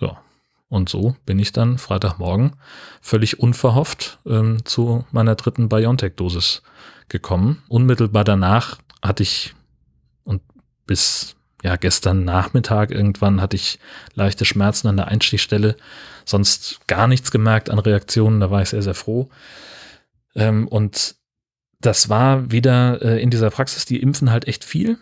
So, 0.00 0.16
und 0.68 0.88
so 0.88 1.16
bin 1.24 1.38
ich 1.38 1.52
dann 1.52 1.78
Freitagmorgen 1.78 2.52
völlig 3.00 3.40
unverhofft 3.40 4.18
ähm, 4.26 4.64
zu 4.64 5.04
meiner 5.10 5.34
dritten 5.34 5.68
BioNTech-Dosis 5.68 6.62
gekommen. 7.08 7.62
Unmittelbar 7.68 8.24
danach 8.24 8.78
hatte 9.02 9.22
ich 9.22 9.54
und 10.24 10.42
bis 10.86 11.36
ja 11.62 11.76
gestern 11.76 12.24
Nachmittag 12.24 12.90
irgendwann 12.90 13.40
hatte 13.40 13.56
ich 13.56 13.78
leichte 14.14 14.44
Schmerzen 14.44 14.88
an 14.88 14.96
der 14.96 15.08
Einstichstelle, 15.08 15.76
sonst 16.24 16.86
gar 16.86 17.06
nichts 17.08 17.30
gemerkt 17.30 17.70
an 17.70 17.78
Reaktionen. 17.78 18.40
Da 18.40 18.50
war 18.50 18.62
ich 18.62 18.68
sehr 18.68 18.82
sehr 18.82 18.94
froh. 18.94 19.30
Ähm, 20.34 20.68
und 20.68 21.16
das 21.80 22.08
war 22.08 22.50
wieder 22.50 23.00
äh, 23.02 23.22
in 23.22 23.30
dieser 23.30 23.50
Praxis. 23.50 23.86
Die 23.86 24.00
impfen 24.00 24.30
halt 24.30 24.46
echt 24.46 24.64
viel. 24.64 24.98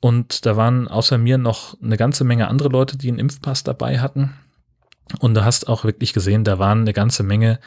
Und 0.00 0.46
da 0.46 0.56
waren 0.56 0.88
außer 0.88 1.18
mir 1.18 1.36
noch 1.36 1.76
eine 1.82 1.98
ganze 1.98 2.24
Menge 2.24 2.48
andere 2.48 2.70
Leute, 2.70 2.96
die 2.96 3.08
einen 3.08 3.18
Impfpass 3.18 3.64
dabei 3.64 4.00
hatten. 4.00 4.32
Und 5.18 5.34
du 5.34 5.44
hast 5.44 5.68
auch 5.68 5.84
wirklich 5.84 6.12
gesehen, 6.12 6.44
da 6.44 6.58
waren 6.58 6.82
eine 6.82 6.92
ganze 6.92 7.22
Menge 7.22 7.58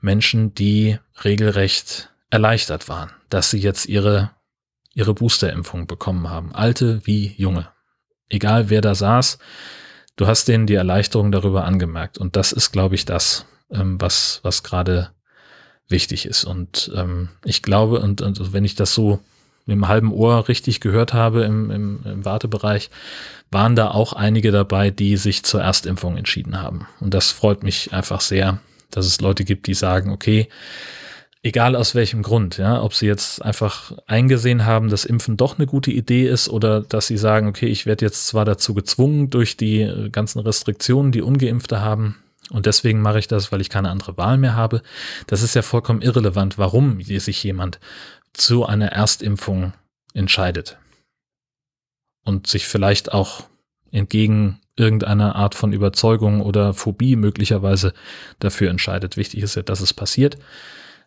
Menschen, 0.00 0.54
die 0.54 0.98
regelrecht 1.24 2.10
erleichtert 2.30 2.88
waren, 2.88 3.10
dass 3.28 3.50
sie 3.50 3.58
jetzt 3.58 3.86
ihre, 3.86 4.30
ihre 4.94 5.14
Boosterimpfung 5.14 5.86
bekommen 5.86 6.28
haben. 6.28 6.54
Alte 6.54 7.04
wie 7.06 7.34
junge. 7.36 7.68
Egal 8.28 8.70
wer 8.70 8.80
da 8.80 8.94
saß, 8.94 9.38
du 10.16 10.26
hast 10.26 10.46
denen 10.46 10.66
die 10.66 10.74
Erleichterung 10.74 11.32
darüber 11.32 11.64
angemerkt. 11.64 12.18
Und 12.18 12.36
das 12.36 12.52
ist, 12.52 12.70
glaube 12.70 12.94
ich, 12.94 13.04
das, 13.04 13.46
ähm, 13.70 14.00
was, 14.00 14.40
was 14.42 14.62
gerade 14.62 15.10
wichtig 15.88 16.26
ist. 16.26 16.44
Und 16.44 16.92
ähm, 16.94 17.30
ich 17.44 17.62
glaube, 17.62 18.00
und, 18.00 18.20
und 18.20 18.52
wenn 18.52 18.64
ich 18.64 18.76
das 18.76 18.94
so 18.94 19.20
dem 19.70 19.88
halben 19.88 20.12
Ohr 20.12 20.48
richtig 20.48 20.80
gehört 20.80 21.12
habe 21.12 21.42
im, 21.44 21.70
im, 21.70 22.00
im 22.04 22.24
Wartebereich, 22.24 22.90
waren 23.50 23.76
da 23.76 23.90
auch 23.90 24.12
einige 24.12 24.52
dabei, 24.52 24.90
die 24.90 25.16
sich 25.16 25.42
zur 25.42 25.62
Erstimpfung 25.62 26.16
entschieden 26.16 26.62
haben. 26.62 26.86
Und 27.00 27.14
das 27.14 27.30
freut 27.30 27.62
mich 27.62 27.92
einfach 27.92 28.20
sehr, 28.20 28.58
dass 28.90 29.06
es 29.06 29.20
Leute 29.20 29.44
gibt, 29.44 29.66
die 29.66 29.74
sagen, 29.74 30.10
okay, 30.10 30.48
egal 31.42 31.74
aus 31.74 31.94
welchem 31.94 32.22
Grund, 32.22 32.58
ja, 32.58 32.82
ob 32.82 32.94
sie 32.94 33.06
jetzt 33.06 33.42
einfach 33.42 33.92
eingesehen 34.06 34.66
haben, 34.66 34.88
dass 34.90 35.04
Impfen 35.04 35.36
doch 35.36 35.58
eine 35.58 35.66
gute 35.66 35.90
Idee 35.90 36.28
ist 36.28 36.48
oder 36.48 36.80
dass 36.82 37.06
sie 37.06 37.16
sagen, 37.16 37.48
okay, 37.48 37.66
ich 37.66 37.86
werde 37.86 38.04
jetzt 38.04 38.26
zwar 38.26 38.44
dazu 38.44 38.74
gezwungen 38.74 39.30
durch 39.30 39.56
die 39.56 39.82
äh, 39.82 40.10
ganzen 40.10 40.40
Restriktionen, 40.40 41.12
die 41.12 41.22
ungeimpfte 41.22 41.80
haben, 41.80 42.16
und 42.50 42.66
deswegen 42.66 43.00
mache 43.00 43.18
ich 43.18 43.28
das, 43.28 43.52
weil 43.52 43.60
ich 43.60 43.70
keine 43.70 43.90
andere 43.90 44.16
Wahl 44.16 44.36
mehr 44.36 44.56
habe. 44.56 44.82
Das 45.28 45.42
ist 45.42 45.54
ja 45.54 45.62
vollkommen 45.62 46.02
irrelevant, 46.02 46.58
warum 46.58 47.00
sich 47.00 47.42
jemand 47.44 47.78
zu 48.32 48.66
einer 48.66 48.88
Erstimpfung 48.88 49.72
entscheidet 50.14 50.78
und 52.24 52.46
sich 52.46 52.66
vielleicht 52.66 53.12
auch 53.12 53.44
entgegen 53.90 54.60
irgendeiner 54.76 55.36
Art 55.36 55.54
von 55.54 55.72
Überzeugung 55.72 56.40
oder 56.40 56.72
Phobie 56.72 57.16
möglicherweise 57.16 57.92
dafür 58.38 58.70
entscheidet. 58.70 59.16
Wichtig 59.16 59.42
ist 59.42 59.56
ja, 59.56 59.62
dass 59.62 59.80
es 59.80 59.92
passiert, 59.92 60.38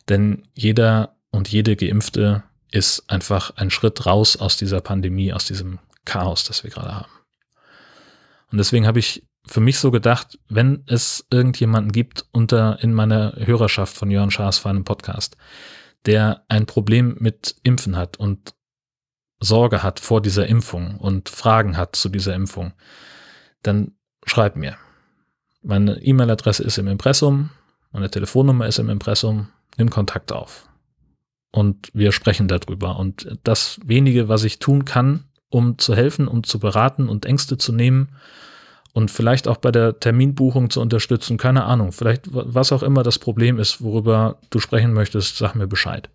denn 0.08 0.46
jeder 0.54 1.16
und 1.30 1.48
jede 1.48 1.74
Geimpfte 1.76 2.44
ist 2.70 3.10
einfach 3.10 3.56
ein 3.56 3.70
Schritt 3.70 4.06
raus 4.06 4.36
aus 4.36 4.56
dieser 4.56 4.80
Pandemie, 4.80 5.32
aus 5.32 5.46
diesem 5.46 5.78
Chaos, 6.04 6.44
das 6.44 6.62
wir 6.62 6.70
gerade 6.70 6.94
haben. 6.94 7.12
Und 8.50 8.58
deswegen 8.58 8.86
habe 8.86 8.98
ich 8.98 9.24
für 9.46 9.60
mich 9.60 9.78
so 9.78 9.90
gedacht, 9.90 10.38
wenn 10.48 10.84
es 10.86 11.26
irgendjemanden 11.30 11.92
gibt 11.92 12.26
unter 12.32 12.82
in 12.82 12.94
meiner 12.94 13.34
Hörerschaft 13.36 13.96
von 13.96 14.10
Jörn 14.10 14.30
Schaas 14.30 14.58
für 14.58 14.70
einen 14.70 14.84
Podcast, 14.84 15.36
der 16.06 16.44
ein 16.48 16.66
Problem 16.66 17.16
mit 17.18 17.56
Impfen 17.62 17.96
hat 17.96 18.18
und 18.18 18.54
Sorge 19.40 19.82
hat 19.82 20.00
vor 20.00 20.20
dieser 20.20 20.46
Impfung 20.46 20.96
und 20.98 21.28
Fragen 21.28 21.76
hat 21.76 21.96
zu 21.96 22.08
dieser 22.08 22.34
Impfung, 22.34 22.72
dann 23.62 23.92
schreib 24.24 24.56
mir. 24.56 24.76
Meine 25.62 26.02
E-Mail-Adresse 26.02 26.62
ist 26.62 26.78
im 26.78 26.88
Impressum, 26.88 27.50
meine 27.92 28.10
Telefonnummer 28.10 28.66
ist 28.66 28.78
im 28.78 28.90
Impressum, 28.90 29.48
nimm 29.76 29.90
Kontakt 29.90 30.32
auf. 30.32 30.68
Und 31.52 31.90
wir 31.94 32.10
sprechen 32.10 32.48
darüber. 32.48 32.98
Und 32.98 33.38
das 33.44 33.78
wenige, 33.84 34.28
was 34.28 34.42
ich 34.42 34.58
tun 34.58 34.84
kann, 34.84 35.24
um 35.50 35.78
zu 35.78 35.94
helfen, 35.94 36.26
um 36.26 36.42
zu 36.42 36.58
beraten 36.58 37.08
und 37.08 37.26
Ängste 37.26 37.56
zu 37.56 37.72
nehmen 37.72 38.08
und 38.94 39.10
vielleicht 39.10 39.48
auch 39.48 39.56
bei 39.56 39.72
der 39.72 39.98
Terminbuchung 39.98 40.70
zu 40.70 40.80
unterstützen, 40.80 41.36
keine 41.36 41.64
Ahnung, 41.64 41.90
vielleicht 41.90 42.28
was 42.30 42.70
auch 42.70 42.84
immer 42.84 43.02
das 43.02 43.18
Problem 43.18 43.58
ist, 43.58 43.82
worüber 43.82 44.38
du 44.50 44.60
sprechen 44.60 44.94
möchtest, 44.94 45.36
sag 45.36 45.54
mir 45.56 45.66
Bescheid. 45.66 46.08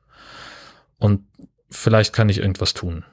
Und 0.98 1.22
vielleicht 1.70 2.14
kann 2.14 2.30
ich 2.30 2.40
irgendwas 2.40 2.74
tun. 2.74 3.04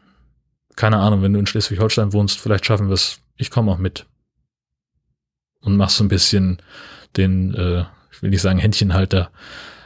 keine 0.77 0.99
Ahnung, 0.99 1.23
wenn 1.23 1.33
du 1.33 1.41
in 1.41 1.47
Schleswig-Holstein 1.47 2.13
wohnst, 2.13 2.39
vielleicht 2.39 2.65
schaffen 2.65 2.89
wir 2.89 2.95
es, 2.95 3.19
ich 3.37 3.51
komme 3.51 3.73
auch 3.73 3.79
mit. 3.79 4.07
Und 5.61 5.77
mach 5.77 5.91
so 5.91 6.05
ein 6.05 6.09
bisschen 6.09 6.59
den, 7.17 7.55
äh, 7.55 7.85
ich 8.13 8.23
will 8.23 8.31
nicht 8.31 8.43
sagen 8.43 8.59
Händchenhalter, 8.59 9.31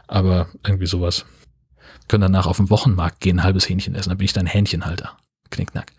aber 0.08 0.48
irgendwie 0.66 0.86
sowas. 0.86 1.24
Können 2.08 2.22
danach 2.22 2.46
auf 2.46 2.58
den 2.58 2.70
Wochenmarkt 2.70 3.20
gehen, 3.20 3.38
ein 3.38 3.44
halbes 3.44 3.68
Hähnchen 3.68 3.94
essen, 3.94 4.10
dann 4.10 4.18
bin 4.18 4.24
ich 4.24 4.32
dein 4.32 4.46
Hähnchenhalter. 4.46 5.16
Knickknack. 5.50 5.92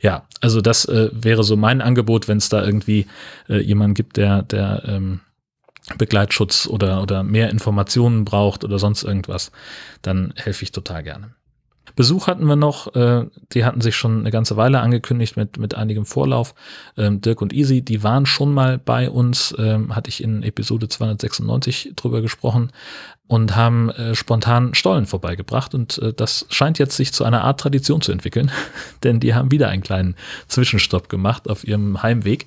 Ja, 0.00 0.26
also 0.40 0.60
das 0.60 0.84
äh, 0.86 1.10
wäre 1.12 1.44
so 1.44 1.56
mein 1.56 1.80
Angebot, 1.80 2.28
wenn 2.28 2.38
es 2.38 2.48
da 2.48 2.64
irgendwie 2.64 3.06
äh, 3.48 3.58
jemanden 3.58 3.94
gibt, 3.94 4.16
der, 4.16 4.42
der 4.42 4.82
ähm, 4.86 5.20
Begleitschutz 5.98 6.66
oder, 6.66 7.02
oder 7.02 7.22
mehr 7.22 7.50
Informationen 7.50 8.24
braucht 8.24 8.64
oder 8.64 8.78
sonst 8.78 9.02
irgendwas, 9.02 9.50
dann 10.00 10.32
helfe 10.36 10.62
ich 10.62 10.72
total 10.72 11.02
gerne. 11.02 11.34
Besuch 11.96 12.26
hatten 12.26 12.46
wir 12.46 12.56
noch, 12.56 12.94
äh, 12.94 13.26
die 13.52 13.64
hatten 13.64 13.80
sich 13.80 13.96
schon 13.96 14.20
eine 14.20 14.30
ganze 14.30 14.56
Weile 14.56 14.80
angekündigt 14.80 15.36
mit, 15.36 15.58
mit 15.58 15.74
einigem 15.74 16.06
Vorlauf. 16.06 16.54
Ähm, 16.96 17.20
Dirk 17.20 17.42
und 17.42 17.52
Easy, 17.52 17.82
die 17.82 18.02
waren 18.02 18.26
schon 18.26 18.52
mal 18.52 18.78
bei 18.78 19.10
uns, 19.10 19.54
ähm, 19.58 19.94
hatte 19.94 20.08
ich 20.08 20.22
in 20.22 20.42
Episode 20.42 20.88
296 20.88 21.92
drüber 21.96 22.22
gesprochen 22.22 22.72
und 23.32 23.56
haben 23.56 23.88
äh, 23.90 24.14
spontan 24.14 24.74
Stollen 24.74 25.06
vorbeigebracht 25.06 25.74
und 25.74 25.96
äh, 25.98 26.12
das 26.12 26.44
scheint 26.50 26.78
jetzt 26.78 26.96
sich 26.96 27.14
zu 27.14 27.24
einer 27.24 27.44
Art 27.44 27.60
Tradition 27.60 28.02
zu 28.02 28.12
entwickeln, 28.12 28.50
denn 29.04 29.20
die 29.20 29.34
haben 29.34 29.50
wieder 29.50 29.68
einen 29.68 29.82
kleinen 29.82 30.16
Zwischenstopp 30.48 31.08
gemacht 31.08 31.48
auf 31.48 31.66
ihrem 31.66 32.02
Heimweg 32.02 32.44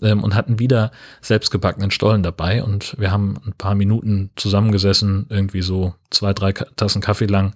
ähm, 0.00 0.24
und 0.24 0.34
hatten 0.34 0.58
wieder 0.58 0.90
selbstgebackenen 1.20 1.90
Stollen 1.90 2.22
dabei 2.22 2.64
und 2.64 2.98
wir 2.98 3.10
haben 3.10 3.36
ein 3.46 3.52
paar 3.52 3.74
Minuten 3.74 4.30
zusammengesessen, 4.36 5.26
irgendwie 5.28 5.60
so 5.62 5.94
zwei, 6.08 6.32
drei 6.32 6.52
Tassen 6.52 7.02
Kaffee 7.02 7.26
lang 7.26 7.54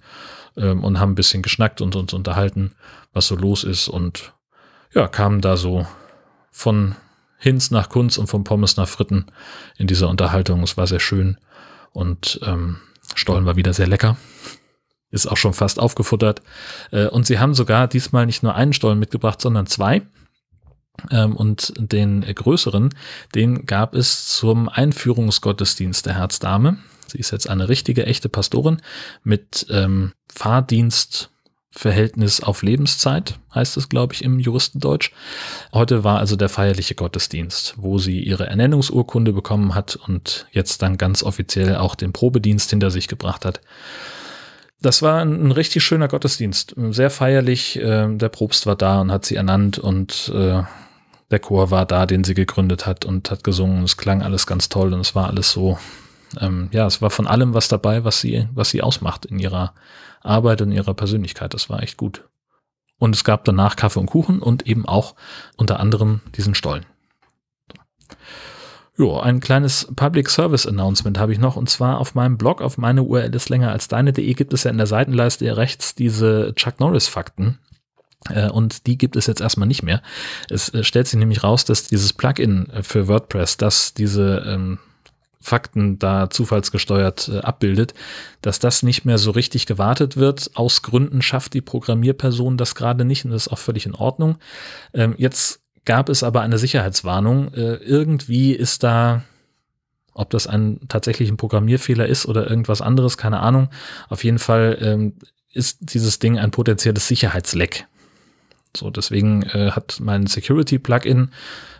ähm, 0.56 0.82
und 0.82 1.00
haben 1.00 1.12
ein 1.12 1.16
bisschen 1.16 1.42
geschnackt 1.42 1.80
und 1.80 1.96
uns 1.96 2.12
unterhalten, 2.12 2.72
was 3.12 3.26
so 3.26 3.36
los 3.36 3.64
ist 3.64 3.88
und 3.88 4.32
ja, 4.94 5.08
kamen 5.08 5.40
da 5.40 5.56
so 5.56 5.86
von 6.50 6.96
Hinz 7.38 7.70
nach 7.70 7.88
Kunz 7.88 8.18
und 8.18 8.28
von 8.28 8.44
Pommes 8.44 8.76
nach 8.76 8.88
Fritten 8.88 9.26
in 9.76 9.86
dieser 9.86 10.08
Unterhaltung. 10.08 10.62
Es 10.62 10.76
war 10.76 10.86
sehr 10.86 11.00
schön 11.00 11.36
und 11.92 12.40
ähm, 12.44 12.78
Stollen 13.14 13.46
war 13.46 13.56
wieder 13.56 13.72
sehr 13.72 13.86
lecker. 13.86 14.16
Ist 15.10 15.26
auch 15.26 15.36
schon 15.36 15.52
fast 15.52 15.78
aufgefuttert. 15.78 16.42
Äh, 16.90 17.06
und 17.06 17.26
sie 17.26 17.38
haben 17.38 17.54
sogar 17.54 17.88
diesmal 17.88 18.26
nicht 18.26 18.42
nur 18.42 18.54
einen 18.54 18.72
Stollen 18.72 18.98
mitgebracht, 18.98 19.40
sondern 19.40 19.66
zwei. 19.66 20.02
Ähm, 21.10 21.36
und 21.36 21.72
den 21.76 22.22
größeren, 22.22 22.94
den 23.34 23.66
gab 23.66 23.94
es 23.94 24.26
zum 24.26 24.68
Einführungsgottesdienst 24.68 26.06
der 26.06 26.14
Herzdame. 26.14 26.78
Sie 27.08 27.18
ist 27.18 27.30
jetzt 27.30 27.48
eine 27.48 27.68
richtige, 27.68 28.06
echte 28.06 28.28
Pastorin 28.28 28.82
mit 29.22 29.66
ähm, 29.70 30.12
Fahrdienstverhältnis 30.32 32.42
auf 32.42 32.62
Lebenszeit, 32.62 33.38
heißt 33.54 33.76
es, 33.76 33.88
glaube 33.88 34.14
ich, 34.14 34.24
im 34.24 34.38
Juristendeutsch. 34.38 35.10
Heute 35.72 36.04
war 36.04 36.18
also 36.18 36.36
der 36.36 36.48
feierliche 36.48 36.94
Gottesdienst, 36.94 37.74
wo 37.76 37.98
sie 37.98 38.20
ihre 38.20 38.46
Ernennungsurkunde 38.46 39.32
bekommen 39.32 39.74
hat 39.74 39.96
und 39.96 40.46
jetzt 40.52 40.82
dann 40.82 40.98
ganz 40.98 41.22
offiziell 41.22 41.76
auch 41.76 41.94
den 41.94 42.12
Probedienst 42.12 42.70
hinter 42.70 42.90
sich 42.90 43.08
gebracht 43.08 43.44
hat. 43.44 43.60
Das 44.80 45.02
war 45.02 45.22
ein, 45.22 45.48
ein 45.48 45.52
richtig 45.52 45.84
schöner 45.84 46.08
Gottesdienst, 46.08 46.74
sehr 46.90 47.10
feierlich. 47.10 47.80
Äh, 47.80 48.14
der 48.16 48.28
Propst 48.28 48.66
war 48.66 48.76
da 48.76 49.00
und 49.00 49.10
hat 49.10 49.24
sie 49.24 49.36
ernannt 49.36 49.78
und 49.78 50.30
äh, 50.34 50.62
der 51.30 51.38
Chor 51.40 51.70
war 51.70 51.86
da, 51.86 52.06
den 52.06 52.24
sie 52.24 52.34
gegründet 52.34 52.86
hat 52.86 53.04
und 53.04 53.30
hat 53.30 53.42
gesungen. 53.42 53.84
Es 53.84 53.96
klang 53.96 54.22
alles 54.22 54.46
ganz 54.46 54.68
toll 54.68 54.92
und 54.92 55.00
es 55.00 55.14
war 55.14 55.28
alles 55.28 55.50
so 55.50 55.78
ähm, 56.40 56.68
ja, 56.72 56.86
es 56.86 57.02
war 57.02 57.10
von 57.10 57.26
allem 57.26 57.54
was 57.54 57.68
dabei, 57.68 58.04
was 58.04 58.20
sie, 58.20 58.48
was 58.54 58.70
sie 58.70 58.82
ausmacht 58.82 59.26
in 59.26 59.38
ihrer 59.38 59.74
Arbeit 60.22 60.62
und 60.62 60.72
ihrer 60.72 60.94
Persönlichkeit. 60.94 61.54
Das 61.54 61.70
war 61.70 61.82
echt 61.82 61.96
gut. 61.96 62.24
Und 62.98 63.14
es 63.14 63.24
gab 63.24 63.44
danach 63.44 63.76
Kaffee 63.76 64.00
und 64.00 64.06
Kuchen 64.06 64.40
und 64.40 64.66
eben 64.66 64.86
auch 64.86 65.14
unter 65.56 65.80
anderem 65.80 66.20
diesen 66.36 66.54
Stollen. 66.54 66.86
Jo, 68.98 69.18
ein 69.20 69.40
kleines 69.40 69.92
Public 69.94 70.30
Service 70.30 70.66
Announcement 70.66 71.18
habe 71.18 71.32
ich 71.32 71.38
noch 71.38 71.56
und 71.56 71.68
zwar 71.68 71.98
auf 72.00 72.14
meinem 72.14 72.38
Blog, 72.38 72.62
auf 72.62 72.78
meine 72.78 73.02
URL 73.02 73.34
ist 73.34 73.50
länger 73.50 73.70
als 73.70 73.88
deine.de 73.88 74.32
gibt 74.32 74.54
es 74.54 74.64
ja 74.64 74.70
in 74.70 74.78
der 74.78 74.86
Seitenleiste 74.86 75.54
rechts 75.54 75.94
diese 75.94 76.54
Chuck 76.54 76.80
Norris 76.80 77.06
Fakten. 77.06 77.58
Äh, 78.30 78.48
und 78.48 78.86
die 78.86 78.96
gibt 78.96 79.16
es 79.16 79.26
jetzt 79.26 79.42
erstmal 79.42 79.68
nicht 79.68 79.82
mehr. 79.82 80.00
Es 80.48 80.70
äh, 80.70 80.82
stellt 80.82 81.08
sich 81.08 81.18
nämlich 81.18 81.44
raus, 81.44 81.66
dass 81.66 81.88
dieses 81.88 82.14
Plugin 82.14 82.68
für 82.80 83.06
WordPress, 83.06 83.58
das 83.58 83.92
diese 83.92 84.42
ähm, 84.46 84.78
Fakten 85.46 85.98
da 86.00 86.28
zufallsgesteuert 86.28 87.28
äh, 87.28 87.38
abbildet, 87.38 87.94
dass 88.42 88.58
das 88.58 88.82
nicht 88.82 89.04
mehr 89.04 89.16
so 89.16 89.30
richtig 89.30 89.66
gewartet 89.66 90.16
wird. 90.16 90.50
Aus 90.54 90.82
Gründen 90.82 91.22
schafft 91.22 91.54
die 91.54 91.60
Programmierperson 91.60 92.56
das 92.56 92.74
gerade 92.74 93.04
nicht 93.04 93.24
und 93.24 93.30
das 93.30 93.46
ist 93.46 93.52
auch 93.52 93.58
völlig 93.58 93.86
in 93.86 93.94
Ordnung. 93.94 94.38
Ähm, 94.92 95.14
jetzt 95.18 95.60
gab 95.84 96.08
es 96.08 96.24
aber 96.24 96.40
eine 96.40 96.58
Sicherheitswarnung. 96.58 97.54
Äh, 97.54 97.76
irgendwie 97.76 98.54
ist 98.54 98.82
da, 98.82 99.22
ob 100.14 100.30
das 100.30 100.48
ein 100.48 100.80
tatsächlich 100.88 101.34
Programmierfehler 101.36 102.06
ist 102.06 102.26
oder 102.26 102.50
irgendwas 102.50 102.82
anderes, 102.82 103.16
keine 103.16 103.38
Ahnung. 103.38 103.68
Auf 104.08 104.24
jeden 104.24 104.40
Fall 104.40 104.78
ähm, 104.80 105.14
ist 105.52 105.78
dieses 105.94 106.18
Ding 106.18 106.40
ein 106.40 106.50
potenzielles 106.50 107.06
Sicherheitsleck. 107.06 107.86
So, 108.74 108.90
deswegen 108.90 109.42
äh, 109.42 109.70
hat 109.72 109.98
mein 110.00 110.26
Security-Plugin 110.26 111.30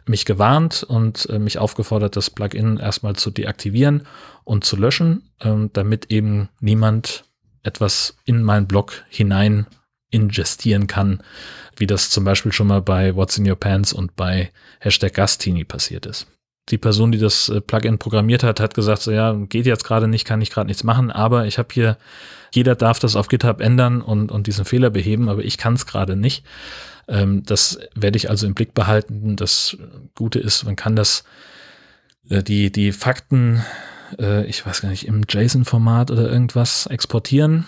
mich 0.06 0.24
gewarnt 0.24 0.82
und 0.82 1.28
äh, 1.30 1.38
mich 1.38 1.58
aufgefordert, 1.58 2.16
das 2.16 2.30
Plugin 2.30 2.78
erstmal 2.78 3.16
zu 3.16 3.30
deaktivieren 3.30 4.06
und 4.44 4.64
zu 4.64 4.76
löschen, 4.76 5.30
ähm, 5.40 5.70
damit 5.72 6.10
eben 6.10 6.48
niemand 6.60 7.24
etwas 7.62 8.16
in 8.24 8.42
meinen 8.42 8.66
Blog 8.66 9.04
hinein 9.08 9.66
ingestieren 10.10 10.86
kann, 10.86 11.22
wie 11.76 11.86
das 11.86 12.10
zum 12.10 12.24
Beispiel 12.24 12.52
schon 12.52 12.68
mal 12.68 12.80
bei 12.80 13.14
What's 13.16 13.38
in 13.38 13.48
Your 13.48 13.56
Pants 13.56 13.92
und 13.92 14.14
bei 14.16 14.52
Hashtag 14.80 15.14
Gastini 15.14 15.64
passiert 15.64 16.06
ist. 16.06 16.26
Die 16.68 16.78
Person, 16.78 17.12
die 17.12 17.18
das 17.18 17.48
äh, 17.48 17.60
Plugin 17.60 17.98
programmiert 17.98 18.42
hat, 18.42 18.60
hat 18.60 18.74
gesagt, 18.74 19.02
so 19.02 19.12
ja, 19.12 19.32
geht 19.32 19.66
jetzt 19.66 19.84
gerade 19.84 20.08
nicht, 20.08 20.24
kann 20.24 20.42
ich 20.42 20.50
gerade 20.50 20.66
nichts 20.66 20.84
machen, 20.84 21.10
aber 21.10 21.46
ich 21.46 21.58
habe 21.58 21.68
hier, 21.72 21.96
jeder 22.52 22.74
darf 22.74 22.98
das 22.98 23.16
auf 23.16 23.28
GitHub 23.28 23.60
ändern 23.60 24.00
und, 24.02 24.32
und 24.32 24.46
diesen 24.46 24.64
Fehler 24.64 24.90
beheben, 24.90 25.28
aber 25.28 25.44
ich 25.44 25.58
kann 25.58 25.74
es 25.74 25.86
gerade 25.86 26.16
nicht. 26.16 26.44
Ähm, 27.08 27.44
das 27.44 27.78
werde 27.94 28.16
ich 28.16 28.30
also 28.30 28.46
im 28.46 28.54
Blick 28.54 28.74
behalten. 28.74 29.36
Das 29.36 29.76
Gute 30.14 30.38
ist, 30.38 30.64
man 30.64 30.76
kann 30.76 30.96
das, 30.96 31.24
äh, 32.28 32.42
die, 32.42 32.72
die 32.72 32.92
Fakten, 32.92 33.62
äh, 34.18 34.44
ich 34.46 34.66
weiß 34.66 34.82
gar 34.82 34.88
nicht, 34.88 35.06
im 35.06 35.22
JSON-Format 35.28 36.10
oder 36.10 36.30
irgendwas 36.30 36.86
exportieren. 36.86 37.66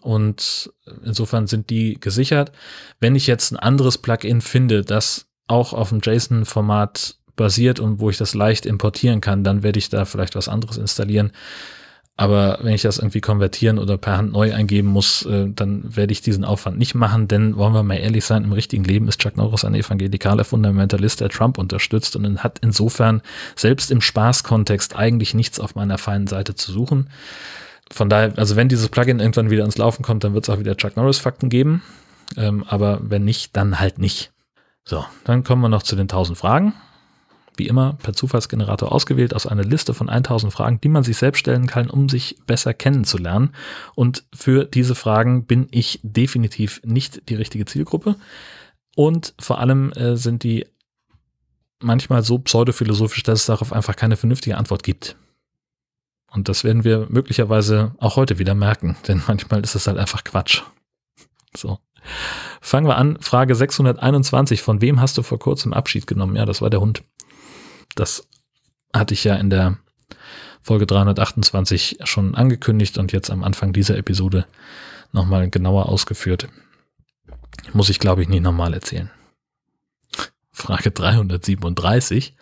Und 0.00 0.72
insofern 1.04 1.46
sind 1.46 1.70
die 1.70 1.98
gesichert. 1.98 2.52
Wenn 3.00 3.16
ich 3.16 3.26
jetzt 3.26 3.50
ein 3.50 3.56
anderes 3.56 3.98
Plugin 3.98 4.40
finde, 4.40 4.84
das 4.84 5.26
auch 5.48 5.72
auf 5.72 5.88
dem 5.88 6.00
JSON-Format 6.02 7.17
basiert 7.38 7.80
und 7.80 8.00
wo 8.00 8.10
ich 8.10 8.18
das 8.18 8.34
leicht 8.34 8.66
importieren 8.66 9.22
kann, 9.22 9.42
dann 9.42 9.62
werde 9.62 9.78
ich 9.78 9.88
da 9.88 10.04
vielleicht 10.04 10.34
was 10.34 10.48
anderes 10.48 10.76
installieren. 10.76 11.32
Aber 12.18 12.58
wenn 12.62 12.74
ich 12.74 12.82
das 12.82 12.98
irgendwie 12.98 13.20
konvertieren 13.20 13.78
oder 13.78 13.96
per 13.96 14.18
Hand 14.18 14.32
neu 14.32 14.52
eingeben 14.52 14.88
muss, 14.88 15.24
äh, 15.24 15.46
dann 15.54 15.96
werde 15.96 16.12
ich 16.12 16.20
diesen 16.20 16.44
Aufwand 16.44 16.76
nicht 16.76 16.96
machen, 16.96 17.28
denn 17.28 17.56
wollen 17.56 17.72
wir 17.72 17.84
mal 17.84 17.94
ehrlich 17.94 18.24
sein, 18.24 18.42
im 18.42 18.52
richtigen 18.52 18.82
Leben 18.82 19.06
ist 19.06 19.20
Chuck 19.20 19.36
Norris 19.36 19.64
ein 19.64 19.76
evangelikaler 19.76 20.44
Fundamentalist, 20.44 21.20
der 21.20 21.28
Trump 21.28 21.58
unterstützt 21.58 22.16
und 22.16 22.42
hat 22.42 22.58
insofern 22.60 23.22
selbst 23.54 23.92
im 23.92 24.00
Spaßkontext 24.00 24.96
eigentlich 24.96 25.32
nichts 25.32 25.60
auf 25.60 25.76
meiner 25.76 25.96
feinen 25.96 26.26
Seite 26.26 26.56
zu 26.56 26.72
suchen. 26.72 27.08
Von 27.92 28.10
daher, 28.10 28.36
also 28.36 28.56
wenn 28.56 28.68
dieses 28.68 28.88
Plugin 28.88 29.20
irgendwann 29.20 29.50
wieder 29.50 29.64
ins 29.64 29.78
Laufen 29.78 30.02
kommt, 30.02 30.24
dann 30.24 30.34
wird 30.34 30.44
es 30.44 30.50
auch 30.50 30.58
wieder 30.58 30.76
Chuck 30.76 30.96
Norris 30.96 31.18
Fakten 31.18 31.48
geben. 31.48 31.82
Ähm, 32.36 32.64
aber 32.66 32.98
wenn 33.00 33.24
nicht, 33.24 33.56
dann 33.56 33.78
halt 33.78 33.98
nicht. 34.00 34.32
So, 34.84 35.04
dann 35.22 35.44
kommen 35.44 35.62
wir 35.62 35.68
noch 35.68 35.84
zu 35.84 35.94
den 35.94 36.04
1000 36.04 36.36
Fragen 36.36 36.74
wie 37.58 37.66
immer 37.66 37.94
per 37.94 38.14
Zufallsgenerator 38.14 38.92
ausgewählt 38.92 39.34
aus 39.34 39.46
einer 39.46 39.64
Liste 39.64 39.94
von 39.94 40.08
1000 40.08 40.52
Fragen, 40.52 40.80
die 40.80 40.88
man 40.88 41.02
sich 41.02 41.16
selbst 41.16 41.40
stellen 41.40 41.66
kann, 41.66 41.90
um 41.90 42.08
sich 42.08 42.36
besser 42.46 42.74
kennenzulernen. 42.74 43.54
Und 43.94 44.24
für 44.34 44.64
diese 44.64 44.94
Fragen 44.94 45.46
bin 45.46 45.68
ich 45.70 46.00
definitiv 46.02 46.80
nicht 46.84 47.28
die 47.28 47.34
richtige 47.34 47.64
Zielgruppe. 47.64 48.16
Und 48.96 49.34
vor 49.38 49.58
allem 49.58 49.92
äh, 49.92 50.16
sind 50.16 50.42
die 50.42 50.66
manchmal 51.80 52.22
so 52.22 52.38
pseudophilosophisch, 52.38 53.22
dass 53.22 53.40
es 53.40 53.46
darauf 53.46 53.72
einfach 53.72 53.96
keine 53.96 54.16
vernünftige 54.16 54.56
Antwort 54.56 54.82
gibt. 54.82 55.16
Und 56.30 56.48
das 56.48 56.64
werden 56.64 56.84
wir 56.84 57.06
möglicherweise 57.08 57.92
auch 57.98 58.16
heute 58.16 58.38
wieder 58.38 58.54
merken, 58.54 58.96
denn 59.08 59.22
manchmal 59.26 59.60
ist 59.62 59.74
es 59.74 59.86
halt 59.86 59.98
einfach 59.98 60.24
Quatsch. 60.24 60.62
So. 61.56 61.78
Fangen 62.60 62.86
wir 62.86 62.96
an. 62.96 63.18
Frage 63.20 63.54
621. 63.54 64.62
Von 64.62 64.80
wem 64.80 65.00
hast 65.00 65.18
du 65.18 65.22
vor 65.22 65.38
kurzem 65.38 65.72
Abschied 65.72 66.06
genommen? 66.06 66.36
Ja, 66.36 66.44
das 66.44 66.62
war 66.62 66.70
der 66.70 66.80
Hund. 66.80 67.02
Das 67.94 68.26
hatte 68.92 69.14
ich 69.14 69.24
ja 69.24 69.36
in 69.36 69.50
der 69.50 69.78
Folge 70.62 70.86
328 70.86 71.98
schon 72.04 72.34
angekündigt 72.34 72.98
und 72.98 73.12
jetzt 73.12 73.30
am 73.30 73.42
Anfang 73.42 73.72
dieser 73.72 73.96
Episode 73.96 74.46
nochmal 75.12 75.48
genauer 75.50 75.88
ausgeführt. 75.88 76.48
Muss 77.72 77.90
ich, 77.90 77.98
glaube 77.98 78.22
ich, 78.22 78.28
nicht 78.28 78.42
nochmal 78.42 78.74
erzählen. 78.74 79.10
Frage 80.52 80.90
337. 80.90 82.34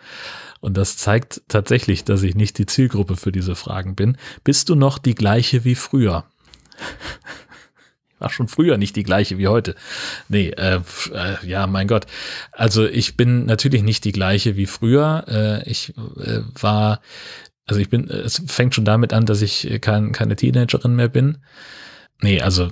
Und 0.59 0.75
das 0.75 0.97
zeigt 0.97 1.43
tatsächlich, 1.47 2.03
dass 2.03 2.23
ich 2.23 2.35
nicht 2.35 2.57
die 2.57 2.65
Zielgruppe 2.65 3.15
für 3.15 3.31
diese 3.31 3.55
Fragen 3.55 3.95
bin. 3.95 4.17
Bist 4.43 4.69
du 4.69 4.75
noch 4.75 4.97
die 4.97 5.15
gleiche 5.15 5.63
wie 5.63 5.75
früher? 5.75 6.25
War 8.19 8.29
schon 8.29 8.47
früher 8.47 8.77
nicht 8.77 8.95
die 8.95 9.03
gleiche 9.03 9.37
wie 9.37 9.47
heute. 9.47 9.75
Nee, 10.27 10.49
äh, 10.49 10.81
äh, 11.13 11.47
ja, 11.47 11.67
mein 11.67 11.87
Gott. 11.87 12.05
Also 12.51 12.85
ich 12.85 13.17
bin 13.17 13.45
natürlich 13.45 13.83
nicht 13.83 14.05
die 14.05 14.11
gleiche 14.11 14.55
wie 14.55 14.65
früher. 14.65 15.25
Äh, 15.27 15.69
ich 15.69 15.95
äh, 15.97 16.41
war, 16.59 17.01
also 17.65 17.79
ich 17.79 17.89
bin, 17.89 18.09
es 18.09 18.41
fängt 18.47 18.75
schon 18.75 18.85
damit 18.85 19.13
an, 19.13 19.25
dass 19.25 19.41
ich 19.41 19.79
kein, 19.81 20.11
keine 20.11 20.35
Teenagerin 20.35 20.95
mehr 20.95 21.09
bin. 21.09 21.39
Nee, 22.21 22.41
also 22.41 22.69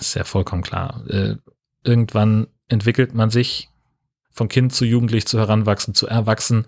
ist 0.00 0.14
ja 0.14 0.24
vollkommen 0.24 0.62
klar. 0.62 1.04
Äh, 1.08 1.36
irgendwann 1.84 2.46
entwickelt 2.68 3.14
man 3.14 3.30
sich 3.30 3.68
von 4.32 4.48
Kind 4.48 4.74
zu 4.74 4.84
Jugendlich 4.84 5.26
zu 5.26 5.38
Heranwachsen 5.38 5.94
zu 5.94 6.06
Erwachsen. 6.06 6.66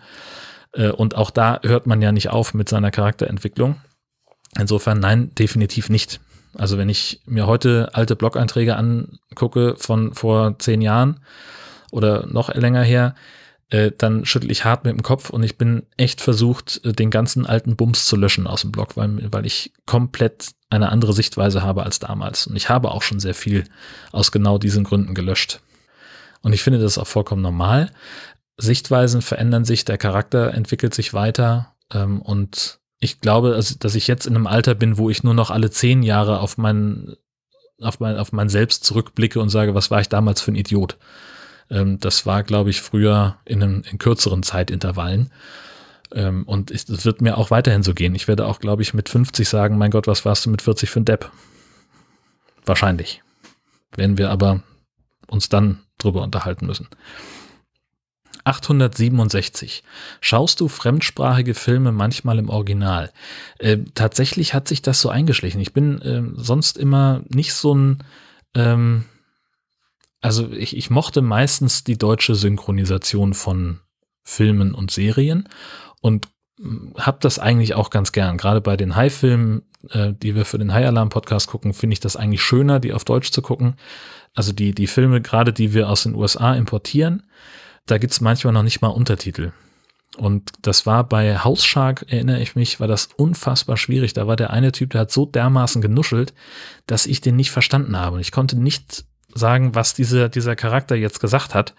Äh, 0.73 0.91
und 0.91 1.15
auch 1.15 1.31
da 1.31 1.61
hört 1.63 1.87
man 1.87 2.03
ja 2.03 2.13
nicht 2.13 2.31
auf 2.31 2.55
mit 2.55 2.69
seiner 2.69 2.91
Charakterentwicklung. 2.91 3.77
Insofern 4.59 4.99
nein, 4.99 5.35
definitiv 5.35 5.91
nicht. 5.91 6.21
Also 6.59 6.77
wenn 6.77 6.89
ich 6.89 7.21
mir 7.25 7.47
heute 7.47 7.91
alte 7.95 8.17
Blog-Einträge 8.17 8.77
angucke 8.77 9.77
von 9.79 10.13
vor 10.15 10.59
zehn 10.59 10.83
Jahren 10.83 11.21
oder 11.91 12.27
noch 12.27 12.55
länger 12.55 12.83
her, 12.83 13.15
äh, 13.71 13.93
dann 13.97 14.25
schüttel 14.25 14.51
ich 14.51 14.65
hart 14.65 14.85
mit 14.85 14.93
dem 14.93 15.03
Kopf 15.03 15.31
und 15.31 15.43
ich 15.43 15.57
bin 15.57 15.85
echt 15.97 16.21
versucht, 16.21 16.81
äh, 16.85 16.93
den 16.93 17.11
ganzen 17.11 17.47
alten 17.47 17.77
Bums 17.77 18.07
zu 18.07 18.17
löschen 18.17 18.47
aus 18.47 18.63
dem 18.63 18.73
Blog, 18.73 18.97
weil, 18.97 19.33
weil 19.33 19.47
ich 19.47 19.73
komplett 19.87 20.51
eine 20.71 20.91
andere 20.91 21.13
Sichtweise 21.13 21.63
habe 21.63 21.85
als 21.85 21.99
damals. 21.99 22.47
Und 22.47 22.57
ich 22.57 22.69
habe 22.69 22.91
auch 22.91 23.03
schon 23.03 23.21
sehr 23.21 23.35
viel 23.35 23.65
aus 24.11 24.33
genau 24.33 24.59
diesen 24.59 24.85
Gründen 24.85 25.15
gelöscht. 25.15 25.61
Und 26.43 26.53
ich 26.53 26.63
finde 26.63 26.79
das 26.79 26.99
auch 26.99 27.07
vollkommen 27.07 27.43
normal. 27.43 27.91
Sichtweisen 28.57 29.23
verändern 29.23 29.65
sich, 29.65 29.85
der 29.85 29.99
Charakter 29.99 30.53
entwickelt 30.55 30.95
sich 30.95 31.15
weiter 31.15 31.75
ähm, 31.93 32.21
und 32.21 32.81
ich 33.01 33.21
glaube, 33.21 33.55
also, 33.55 33.77
dass 33.79 33.95
ich 33.95 34.07
jetzt 34.07 34.27
in 34.27 34.35
einem 34.35 34.47
Alter 34.47 34.75
bin, 34.75 34.99
wo 34.99 35.11
ich 35.11 35.23
nur 35.23 35.35
noch 35.35 35.51
alle 35.51 35.71
zehn 35.71 36.03
Jahre 36.03 36.41
auf 36.41 36.59
mein, 36.59 37.15
auf 37.81 38.01
mein, 38.01 38.17
auf 38.17 38.33
mein 38.33 38.49
Selbst 38.49 38.85
zurückblicke 38.85 39.41
und 39.41 39.51
sage, 39.51 39.75
was 39.75 39.91
war 39.91 40.01
ich 40.01 40.09
damals 40.09 40.41
für 40.41 40.53
ein 40.53 40.57
Idiot? 40.57 40.99
Ähm, 41.71 42.01
das 42.01 42.27
war, 42.27 42.43
glaube 42.43 42.71
ich, 42.71 42.81
früher 42.81 43.37
in, 43.45 43.63
einem, 43.63 43.83
in 43.89 43.99
kürzeren 43.99 44.43
Zeitintervallen. 44.43 45.31
Ähm, 46.13 46.45
und 46.45 46.71
es 46.71 47.05
wird 47.05 47.21
mir 47.21 47.37
auch 47.39 47.51
weiterhin 47.51 47.83
so 47.83 47.95
gehen. 47.95 48.15
Ich 48.15 48.29
werde 48.29 48.47
auch, 48.47 48.61
glaube 48.61 48.83
ich, 48.83 48.95
mit 48.95 49.09
50 49.09 49.49
sagen, 49.49 49.79
mein 49.79 49.91
Gott, 49.91 50.07
was 50.07 50.25
warst 50.25 50.47
du 50.47 50.51
mit 50.51 50.63
40 50.63 50.91
für 50.91 51.01
ein 51.01 51.05
Depp? 51.05 51.31
Wahrscheinlich. 52.65 53.23
Werden 53.95 54.19
wir 54.19 54.31
aber 54.31 54.63
uns 55.29 55.49
dann 55.49 55.81
drüber 55.99 56.23
unterhalten 56.23 56.67
müssen. 56.67 56.89
867. 58.49 59.83
Schaust 60.21 60.61
du 60.61 60.69
fremdsprachige 60.69 61.55
Filme 61.55 61.93
manchmal 61.93 62.39
im 62.39 62.49
Original? 62.49 63.13
Äh, 63.59 63.79
tatsächlich 63.95 64.55
hat 64.55 64.69
sich 64.69 64.81
das 64.81 65.01
so 65.01 65.11
eingeschlichen. 65.11 65.61
Ich 65.61 65.73
bin 65.73 66.01
äh, 66.01 66.23
sonst 66.35 66.79
immer 66.79 67.23
nicht 67.29 67.53
so 67.53 67.75
ein, 67.75 68.05
ähm, 68.55 69.05
also 70.21 70.51
ich, 70.51 70.77
ich 70.77 70.89
mochte 70.91 71.21
meistens 71.21 71.85
die 71.85 71.99
deutsche 71.99 72.35
Synchronisation 72.35 73.35
von 73.35 73.81
Filmen 74.25 74.75
und 74.75 74.91
Serien 74.91 75.49
und 76.01 76.29
hm, 76.59 76.95
habe 76.97 77.19
das 77.21 77.39
eigentlich 77.39 77.75
auch 77.75 77.91
ganz 77.91 78.13
gern. 78.13 78.39
Gerade 78.39 78.63
bei 78.63 78.79
den 78.79 78.97
High-Filmen, 78.97 79.63
äh, 79.91 80.15
die 80.15 80.35
wir 80.35 80.47
für 80.47 80.59
den 80.59 80.73
High-Alarm-Podcast 80.73 81.49
gucken, 81.49 81.75
finde 81.75 81.93
ich 81.93 82.01
das 82.01 82.17
eigentlich 82.17 82.43
schöner, 82.43 82.81
die 82.81 82.95
auf 82.95 83.05
Deutsch 83.05 83.31
zu 83.31 83.43
gucken. 83.43 83.77
Also 84.35 84.53
die, 84.53 84.75
die 84.75 84.87
Filme, 84.87 85.21
gerade 85.21 85.53
die 85.53 85.75
wir 85.75 85.91
aus 85.91 86.05
den 86.05 86.15
USA 86.15 86.55
importieren, 86.55 87.25
da 87.91 87.99
gibt's 87.99 88.21
manchmal 88.21 88.53
noch 88.53 88.63
nicht 88.63 88.81
mal 88.81 88.89
Untertitel. 88.89 89.53
Und 90.17 90.51
das 90.63 90.85
war 90.85 91.05
bei 91.05 91.39
House 91.39 91.65
Shark, 91.65 92.07
erinnere 92.09 92.41
ich 92.41 92.57
mich, 92.57 92.81
war 92.81 92.89
das 92.89 93.09
unfassbar 93.17 93.77
schwierig. 93.77 94.15
Da 94.15 94.27
war 94.27 94.37
der 94.37 94.51
eine 94.51 94.73
Typ, 94.73 94.91
der 94.91 95.03
hat 95.03 95.13
so 95.13 95.27
dermaßen 95.27 95.81
genuschelt, 95.81 96.35
dass 96.87 97.07
ich 97.07 97.21
den 97.21 97.37
nicht 97.37 97.53
verstanden 97.53 97.97
habe. 97.97 98.17
Und 98.17 98.21
ich 98.21 98.33
konnte 98.33 98.59
nicht 98.59 99.05
sagen, 99.33 99.75
was 99.75 99.95
diese, 99.95 100.29
dieser 100.29 100.57
Charakter 100.57 100.97
jetzt 100.97 101.21
gesagt 101.21 101.55
hat 101.55 101.75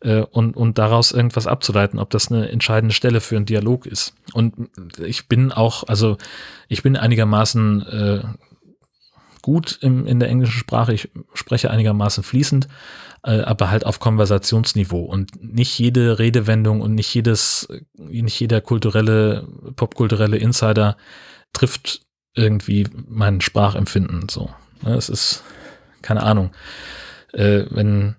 äh, 0.00 0.22
und, 0.22 0.56
und 0.56 0.78
daraus 0.78 1.12
irgendwas 1.12 1.46
abzuleiten, 1.46 2.00
ob 2.00 2.10
das 2.10 2.32
eine 2.32 2.48
entscheidende 2.48 2.94
Stelle 2.94 3.20
für 3.20 3.36
einen 3.36 3.46
Dialog 3.46 3.86
ist. 3.86 4.14
Und 4.32 4.70
ich 4.98 5.28
bin 5.28 5.52
auch, 5.52 5.84
also 5.86 6.16
ich 6.68 6.82
bin 6.82 6.96
einigermaßen 6.96 7.86
äh, 7.86 8.22
gut 9.44 9.78
im, 9.82 10.06
in 10.06 10.20
der 10.20 10.30
englischen 10.30 10.58
Sprache, 10.58 10.94
ich 10.94 11.10
spreche 11.34 11.70
einigermaßen 11.70 12.24
fließend, 12.24 12.66
äh, 13.24 13.42
aber 13.42 13.68
halt 13.68 13.84
auf 13.84 14.00
Konversationsniveau 14.00 15.00
und 15.00 15.32
nicht 15.38 15.78
jede 15.78 16.18
Redewendung 16.18 16.80
und 16.80 16.94
nicht 16.94 17.12
jedes, 17.14 17.68
nicht 17.92 18.40
jeder 18.40 18.62
kulturelle, 18.62 19.46
popkulturelle 19.76 20.38
Insider 20.38 20.96
trifft 21.52 22.00
irgendwie 22.34 22.86
mein 23.06 23.42
Sprachempfinden 23.42 24.30
so. 24.30 24.48
Ne, 24.80 24.94
es 24.94 25.10
ist, 25.10 25.44
keine 26.00 26.22
Ahnung, 26.22 26.52
äh, 27.34 27.66
wenn 27.68 28.16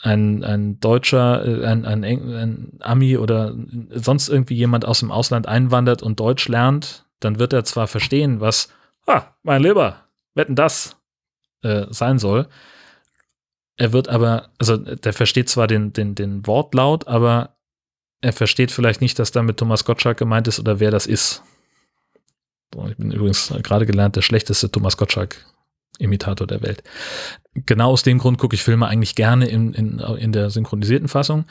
ein, 0.00 0.42
ein 0.42 0.80
Deutscher, 0.80 1.46
äh, 1.46 1.66
ein, 1.66 1.84
ein, 1.84 2.02
ein 2.02 2.78
Ami 2.80 3.16
oder 3.16 3.54
sonst 3.92 4.28
irgendwie 4.28 4.56
jemand 4.56 4.84
aus 4.84 4.98
dem 4.98 5.12
Ausland 5.12 5.46
einwandert 5.46 6.02
und 6.02 6.18
Deutsch 6.18 6.48
lernt, 6.48 7.04
dann 7.20 7.38
wird 7.38 7.52
er 7.52 7.62
zwar 7.62 7.86
verstehen, 7.86 8.40
was, 8.40 8.70
ah, 9.10 9.36
mein 9.42 9.62
Lieber, 9.62 10.08
wetten 10.34 10.54
das 10.54 10.96
äh, 11.62 11.86
sein 11.90 12.18
soll, 12.18 12.48
er 13.76 13.92
wird 13.94 14.08
aber, 14.08 14.50
also 14.58 14.76
der 14.76 15.14
versteht 15.14 15.48
zwar 15.48 15.66
den, 15.66 15.94
den, 15.94 16.14
den 16.14 16.46
Wortlaut, 16.46 17.08
aber 17.08 17.56
er 18.20 18.34
versteht 18.34 18.70
vielleicht 18.70 19.00
nicht, 19.00 19.18
dass 19.18 19.32
damit 19.32 19.56
Thomas 19.56 19.86
Gottschalk 19.86 20.18
gemeint 20.18 20.46
ist 20.48 20.60
oder 20.60 20.80
wer 20.80 20.90
das 20.90 21.06
ist. 21.06 21.42
Ich 22.88 22.96
bin 22.98 23.10
übrigens 23.10 23.52
gerade 23.62 23.86
gelernt, 23.86 24.16
der 24.16 24.22
schlechteste 24.22 24.70
Thomas 24.70 24.98
Gottschalk-Imitator 26.00 26.46
der 26.46 26.62
Welt. 26.62 26.82
Genau 27.54 27.90
aus 27.90 28.02
dem 28.02 28.18
Grund 28.18 28.38
gucke 28.38 28.54
ich 28.54 28.62
Filme 28.62 28.86
eigentlich 28.86 29.14
gerne 29.14 29.46
in, 29.46 29.72
in, 29.74 29.98
in 29.98 30.32
der 30.32 30.50
synchronisierten 30.50 31.08
Fassung. 31.08 31.44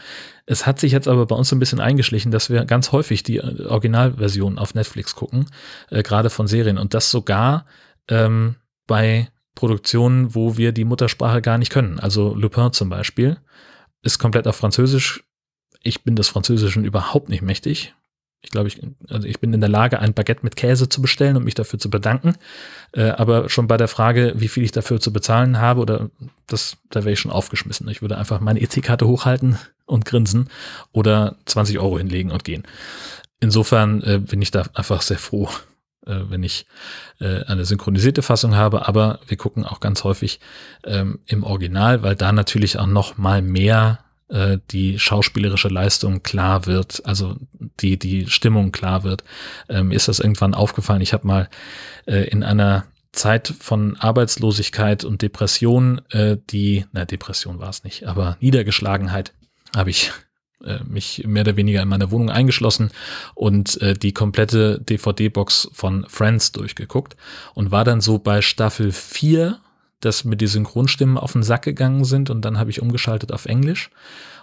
Es 0.46 0.66
hat 0.66 0.80
sich 0.80 0.92
jetzt 0.92 1.08
aber 1.08 1.26
bei 1.26 1.36
uns 1.36 1.52
ein 1.52 1.60
bisschen 1.60 1.80
eingeschlichen, 1.80 2.32
dass 2.32 2.50
wir 2.50 2.66
ganz 2.66 2.92
häufig 2.92 3.24
die 3.24 3.42
Originalversion 3.42 4.58
auf 4.58 4.74
Netflix 4.74 5.16
gucken, 5.16 5.46
äh, 5.90 6.04
gerade 6.04 6.30
von 6.30 6.48
Serien. 6.48 6.78
Und 6.78 6.94
das 6.94 7.12
sogar 7.12 7.66
ähm, 8.08 8.56
bei 8.88 9.30
Produktionen, 9.56 10.34
wo 10.36 10.58
wir 10.58 10.72
die 10.72 10.86
Muttersprache 10.86 11.42
gar 11.42 11.58
nicht 11.58 11.72
können. 11.72 12.00
Also 12.00 12.34
Lupin 12.34 12.72
zum 12.72 12.90
Beispiel 12.90 13.38
ist 14.02 14.20
komplett 14.20 14.48
auf 14.48 14.56
Französisch. 14.56 15.24
Ich 15.84 16.04
bin 16.04 16.16
des 16.16 16.30
Französischen 16.30 16.86
überhaupt 16.86 17.30
nicht 17.30 17.42
mächtig. 17.42 17.94
Ich 18.42 18.52
glaube, 18.52 18.70
ich, 18.70 18.82
also 19.10 19.28
ich 19.28 19.40
bin 19.40 19.54
in 19.54 19.60
der 19.60 19.70
Lage, 19.70 20.00
ein 20.00 20.14
Baguette 20.14 20.44
mit 20.44 20.56
Käse 20.56 20.88
zu 20.88 21.02
bestellen 21.02 21.36
und 21.36 21.44
mich 21.44 21.56
dafür 21.56 21.78
zu 21.78 21.90
bedanken. 21.90 22.36
Äh, 22.94 23.10
aber 23.10 23.50
schon 23.50 23.68
bei 23.68 23.76
der 23.76 23.90
Frage, 23.90 24.34
wie 24.38 24.48
viel 24.48 24.64
ich 24.64 24.72
dafür 24.72 25.02
zu 25.02 25.12
bezahlen 25.12 25.60
habe, 25.60 25.82
oder 25.82 26.10
das, 26.48 26.78
da 26.90 27.02
wäre 27.02 27.12
ich 27.12 27.20
schon 27.20 27.32
aufgeschmissen. 27.32 27.88
Ich 27.90 28.02
würde 28.02 28.18
einfach 28.18 28.40
meine 28.40 28.62
EC-Karte 28.62 29.08
hochhalten 29.08 29.58
und 29.86 30.06
grinsen 30.06 30.50
oder 30.94 31.36
20 31.46 31.80
Euro 31.80 31.98
hinlegen 31.98 32.32
und 32.32 32.46
gehen. 32.46 32.64
Insofern 33.42 34.02
äh, 34.04 34.20
bin 34.20 34.42
ich 34.42 34.52
da 34.52 34.64
einfach 34.74 35.02
sehr 35.02 35.20
froh, 35.20 35.50
äh, 36.06 36.20
wenn 36.30 36.44
ich 36.44 36.66
äh, 37.20 37.44
eine 37.44 37.66
synchronisierte 37.66 38.22
Fassung 38.22 38.56
habe, 38.56 38.88
aber 38.88 39.20
wir 39.28 39.38
gucken 39.38 39.66
auch 39.66 39.82
ganz 39.82 40.06
häufig 40.06 40.40
ähm, 40.86 41.20
im 41.26 41.44
Original, 41.44 42.04
weil 42.04 42.16
da 42.16 42.32
natürlich 42.32 42.80
auch 42.80 42.88
noch 42.88 43.18
mal 43.18 43.42
mehr 43.42 44.00
äh, 44.30 44.58
die 44.72 45.00
schauspielerische 45.00 45.68
Leistung 45.70 46.24
klar 46.24 46.66
wird, 46.66 47.06
also 47.06 47.36
die 47.80 47.98
die 47.98 48.28
Stimmung 48.28 48.72
klar 48.72 49.04
wird. 49.04 49.24
Ähm, 49.68 49.92
ist 49.92 50.08
das 50.08 50.20
irgendwann 50.20 50.54
aufgefallen? 50.54 51.02
Ich 51.02 51.14
habe 51.14 51.28
mal 51.28 51.50
äh, 52.06 52.28
in 52.30 52.44
einer 52.44 52.86
Zeit 53.12 53.54
von 53.60 53.98
Arbeitslosigkeit 53.98 55.04
und 55.04 55.22
Depression, 55.22 56.02
äh, 56.10 56.38
die, 56.50 56.86
na 56.92 57.06
Depression 57.06 57.60
war 57.60 57.70
es 57.70 57.84
nicht, 57.84 58.06
aber 58.06 58.38
Niedergeschlagenheit 58.40 59.34
habe 59.76 59.90
ich 59.90 60.12
äh, 60.64 60.80
mich 60.84 61.24
mehr 61.26 61.42
oder 61.42 61.56
weniger 61.56 61.82
in 61.82 61.88
meiner 61.88 62.12
Wohnung 62.12 62.30
eingeschlossen 62.30 62.92
und 63.34 63.82
äh, 63.82 63.94
die 63.94 64.14
komplette 64.14 64.80
DVD-Box 64.82 65.70
von 65.74 66.06
Friends 66.08 66.52
durchgeguckt 66.52 67.16
und 67.54 67.72
war 67.72 67.84
dann 67.84 68.02
so 68.02 68.20
bei 68.20 68.42
Staffel 68.42 68.92
4, 68.92 69.60
dass 70.00 70.24
mir 70.24 70.38
die 70.38 70.48
Synchronstimmen 70.48 71.18
auf 71.18 71.34
den 71.34 71.44
Sack 71.44 71.64
gegangen 71.64 72.06
sind 72.06 72.30
und 72.30 72.44
dann 72.44 72.58
habe 72.58 72.70
ich 72.70 72.82
umgeschaltet 72.82 73.32
auf 73.32 73.46
Englisch 73.46 73.90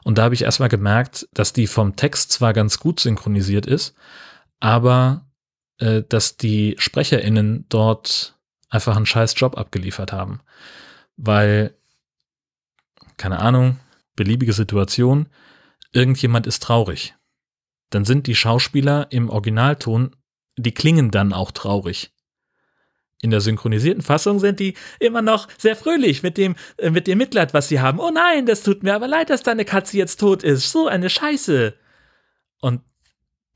und 0.04 0.18
da 0.18 0.24
habe 0.24 0.34
ich 0.34 0.42
erstmal 0.42 0.68
gemerkt, 0.68 1.28
dass 1.32 1.52
die 1.52 1.66
vom 1.66 1.96
Text 1.96 2.32
zwar 2.32 2.52
ganz 2.52 2.78
gut 2.78 3.00
synchronisiert 3.00 3.66
ist, 3.66 3.94
aber 4.60 5.26
äh, 5.78 6.02
dass 6.08 6.36
die 6.36 6.76
SprecherInnen 6.78 7.66
dort 7.68 8.38
einfach 8.68 8.96
einen 8.96 9.06
scheiß 9.06 9.34
Job 9.36 9.58
abgeliefert 9.58 10.12
haben. 10.12 10.40
Weil, 11.16 11.74
keine 13.16 13.38
Ahnung, 13.38 13.78
beliebige 14.14 14.52
Situation, 14.52 15.28
irgendjemand 15.92 16.46
ist 16.46 16.62
traurig. 16.62 17.14
Dann 17.90 18.04
sind 18.04 18.26
die 18.26 18.34
Schauspieler 18.34 19.08
im 19.10 19.30
Originalton, 19.30 20.14
die 20.56 20.72
klingen 20.72 21.10
dann 21.10 21.32
auch 21.32 21.50
traurig. 21.50 22.12
In 23.22 23.30
der 23.30 23.40
synchronisierten 23.40 24.02
Fassung 24.02 24.38
sind 24.38 24.60
die 24.60 24.74
immer 25.00 25.22
noch 25.22 25.48
sehr 25.58 25.74
fröhlich 25.74 26.22
mit 26.22 26.36
dem, 26.36 26.54
äh, 26.76 26.90
mit 26.90 27.06
dem 27.06 27.18
Mitleid, 27.18 27.54
was 27.54 27.68
sie 27.68 27.80
haben. 27.80 27.98
Oh 27.98 28.10
nein, 28.10 28.46
das 28.46 28.62
tut 28.62 28.82
mir 28.82 28.94
aber 28.94 29.08
leid, 29.08 29.30
dass 29.30 29.42
deine 29.42 29.64
Katze 29.64 29.96
jetzt 29.96 30.20
tot 30.20 30.42
ist. 30.42 30.70
So 30.70 30.86
eine 30.86 31.08
Scheiße. 31.08 31.74
Und 32.60 32.82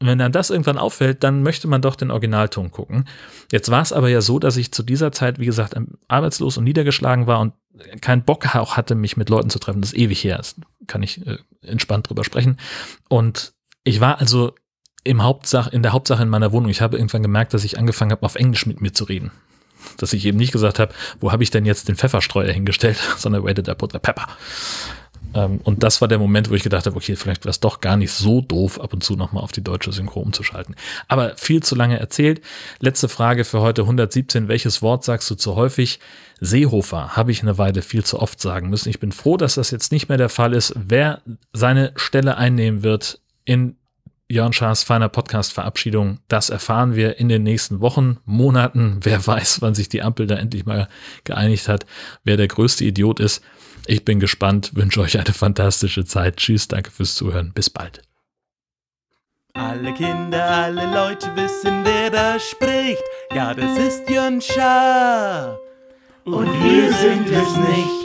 wenn 0.02 0.18
dann 0.18 0.32
das 0.32 0.48
irgendwann 0.48 0.78
auffällt, 0.78 1.22
dann 1.22 1.42
möchte 1.42 1.68
man 1.68 1.82
doch 1.82 1.94
den 1.94 2.10
Originalton 2.10 2.70
gucken. 2.70 3.04
Jetzt 3.52 3.70
war 3.70 3.82
es 3.82 3.92
aber 3.92 4.08
ja 4.08 4.22
so, 4.22 4.38
dass 4.38 4.56
ich 4.56 4.72
zu 4.72 4.82
dieser 4.82 5.12
Zeit, 5.12 5.38
wie 5.38 5.44
gesagt, 5.44 5.74
arbeitslos 6.08 6.56
und 6.56 6.64
niedergeschlagen 6.64 7.26
war 7.26 7.40
und 7.40 7.52
keinen 8.00 8.24
Bock 8.24 8.54
auch 8.56 8.78
hatte, 8.78 8.94
mich 8.94 9.18
mit 9.18 9.28
Leuten 9.28 9.50
zu 9.50 9.58
treffen. 9.58 9.82
Das 9.82 9.92
ist 9.92 9.98
ewig 9.98 10.24
her. 10.24 10.38
Das 10.38 10.56
kann 10.86 11.02
ich 11.02 11.26
äh, 11.26 11.36
entspannt 11.60 12.08
drüber 12.08 12.24
sprechen. 12.24 12.58
Und 13.10 13.52
ich 13.84 14.00
war 14.00 14.18
also 14.18 14.54
im 15.04 15.22
Hauptsach, 15.22 15.68
in 15.68 15.82
der 15.82 15.92
Hauptsache 15.92 16.22
in 16.22 16.28
meiner 16.30 16.52
Wohnung. 16.52 16.70
Ich 16.70 16.80
habe 16.80 16.96
irgendwann 16.96 17.22
gemerkt, 17.22 17.52
dass 17.52 17.64
ich 17.64 17.78
angefangen 17.78 18.12
habe, 18.12 18.24
auf 18.24 18.36
Englisch 18.36 18.66
mit 18.66 18.80
mir 18.80 18.92
zu 18.92 19.04
reden. 19.04 19.30
Dass 20.00 20.12
ich 20.12 20.24
eben 20.24 20.38
nicht 20.38 20.52
gesagt 20.52 20.78
habe, 20.78 20.92
wo 21.20 21.32
habe 21.32 21.42
ich 21.42 21.50
denn 21.50 21.64
jetzt 21.64 21.88
den 21.88 21.96
Pfefferstreuer 21.96 22.52
hingestellt, 22.52 22.98
sondern 23.18 23.44
where 23.44 23.54
did 23.54 23.68
I 23.68 23.74
put 23.74 23.92
the 23.92 23.98
pepper? 23.98 24.26
Ähm, 25.34 25.60
und 25.64 25.82
das 25.82 26.00
war 26.00 26.08
der 26.08 26.18
Moment, 26.18 26.50
wo 26.50 26.54
ich 26.54 26.62
gedacht 26.62 26.86
habe, 26.86 26.96
okay, 26.96 27.16
vielleicht 27.16 27.44
wäre 27.44 27.50
es 27.50 27.60
doch 27.60 27.80
gar 27.80 27.96
nicht 27.96 28.12
so 28.12 28.40
doof, 28.40 28.80
ab 28.80 28.92
und 28.92 29.04
zu 29.04 29.14
nochmal 29.16 29.42
auf 29.42 29.52
die 29.52 29.62
deutsche 29.62 29.92
Synchro 29.92 30.20
umzuschalten. 30.20 30.74
Aber 31.08 31.36
viel 31.36 31.62
zu 31.62 31.74
lange 31.74 31.98
erzählt. 31.98 32.40
Letzte 32.80 33.08
Frage 33.08 33.44
für 33.44 33.60
heute 33.60 33.82
117. 33.82 34.48
Welches 34.48 34.82
Wort 34.82 35.04
sagst 35.04 35.30
du 35.30 35.34
zu 35.34 35.56
häufig? 35.56 36.00
Seehofer 36.40 37.16
habe 37.16 37.32
ich 37.32 37.42
eine 37.42 37.58
Weile 37.58 37.82
viel 37.82 38.04
zu 38.04 38.18
oft 38.18 38.40
sagen 38.40 38.70
müssen. 38.70 38.88
Ich 38.88 38.98
bin 38.98 39.12
froh, 39.12 39.36
dass 39.36 39.56
das 39.56 39.70
jetzt 39.70 39.92
nicht 39.92 40.08
mehr 40.08 40.18
der 40.18 40.30
Fall 40.30 40.54
ist. 40.54 40.72
Wer 40.76 41.20
seine 41.52 41.92
Stelle 41.96 42.36
einnehmen 42.36 42.82
wird 42.82 43.20
in 43.44 43.76
Jörn 44.30 44.52
Schaas 44.52 44.84
feiner 44.84 45.08
Podcast-Verabschiedung, 45.08 46.20
das 46.28 46.50
erfahren 46.50 46.94
wir 46.94 47.18
in 47.18 47.28
den 47.28 47.42
nächsten 47.42 47.80
Wochen, 47.80 48.18
Monaten. 48.24 49.00
Wer 49.02 49.26
weiß, 49.26 49.60
wann 49.60 49.74
sich 49.74 49.88
die 49.88 50.02
Ampel 50.02 50.28
da 50.28 50.36
endlich 50.36 50.64
mal 50.64 50.88
geeinigt 51.24 51.66
hat, 51.66 51.84
wer 52.22 52.36
der 52.36 52.46
größte 52.46 52.84
Idiot 52.84 53.18
ist. 53.18 53.42
Ich 53.88 54.04
bin 54.04 54.20
gespannt, 54.20 54.70
wünsche 54.76 55.00
euch 55.00 55.18
eine 55.18 55.34
fantastische 55.34 56.04
Zeit. 56.04 56.36
Tschüss, 56.36 56.68
danke 56.68 56.92
fürs 56.92 57.16
Zuhören. 57.16 57.52
Bis 57.52 57.70
bald. 57.70 58.02
Alle 59.54 59.92
Kinder, 59.94 60.48
alle 60.48 60.94
Leute 60.94 61.34
wissen, 61.34 61.80
wer 61.82 62.10
da 62.10 62.38
spricht. 62.38 63.02
Ja, 63.34 63.52
das 63.52 63.76
ist 63.78 64.08
Jörn 64.08 64.40
Schaar. 64.40 65.58
Und 66.24 66.46
wir 66.62 66.92
sind 66.92 67.28
es 67.28 67.56
nicht. 67.56 67.99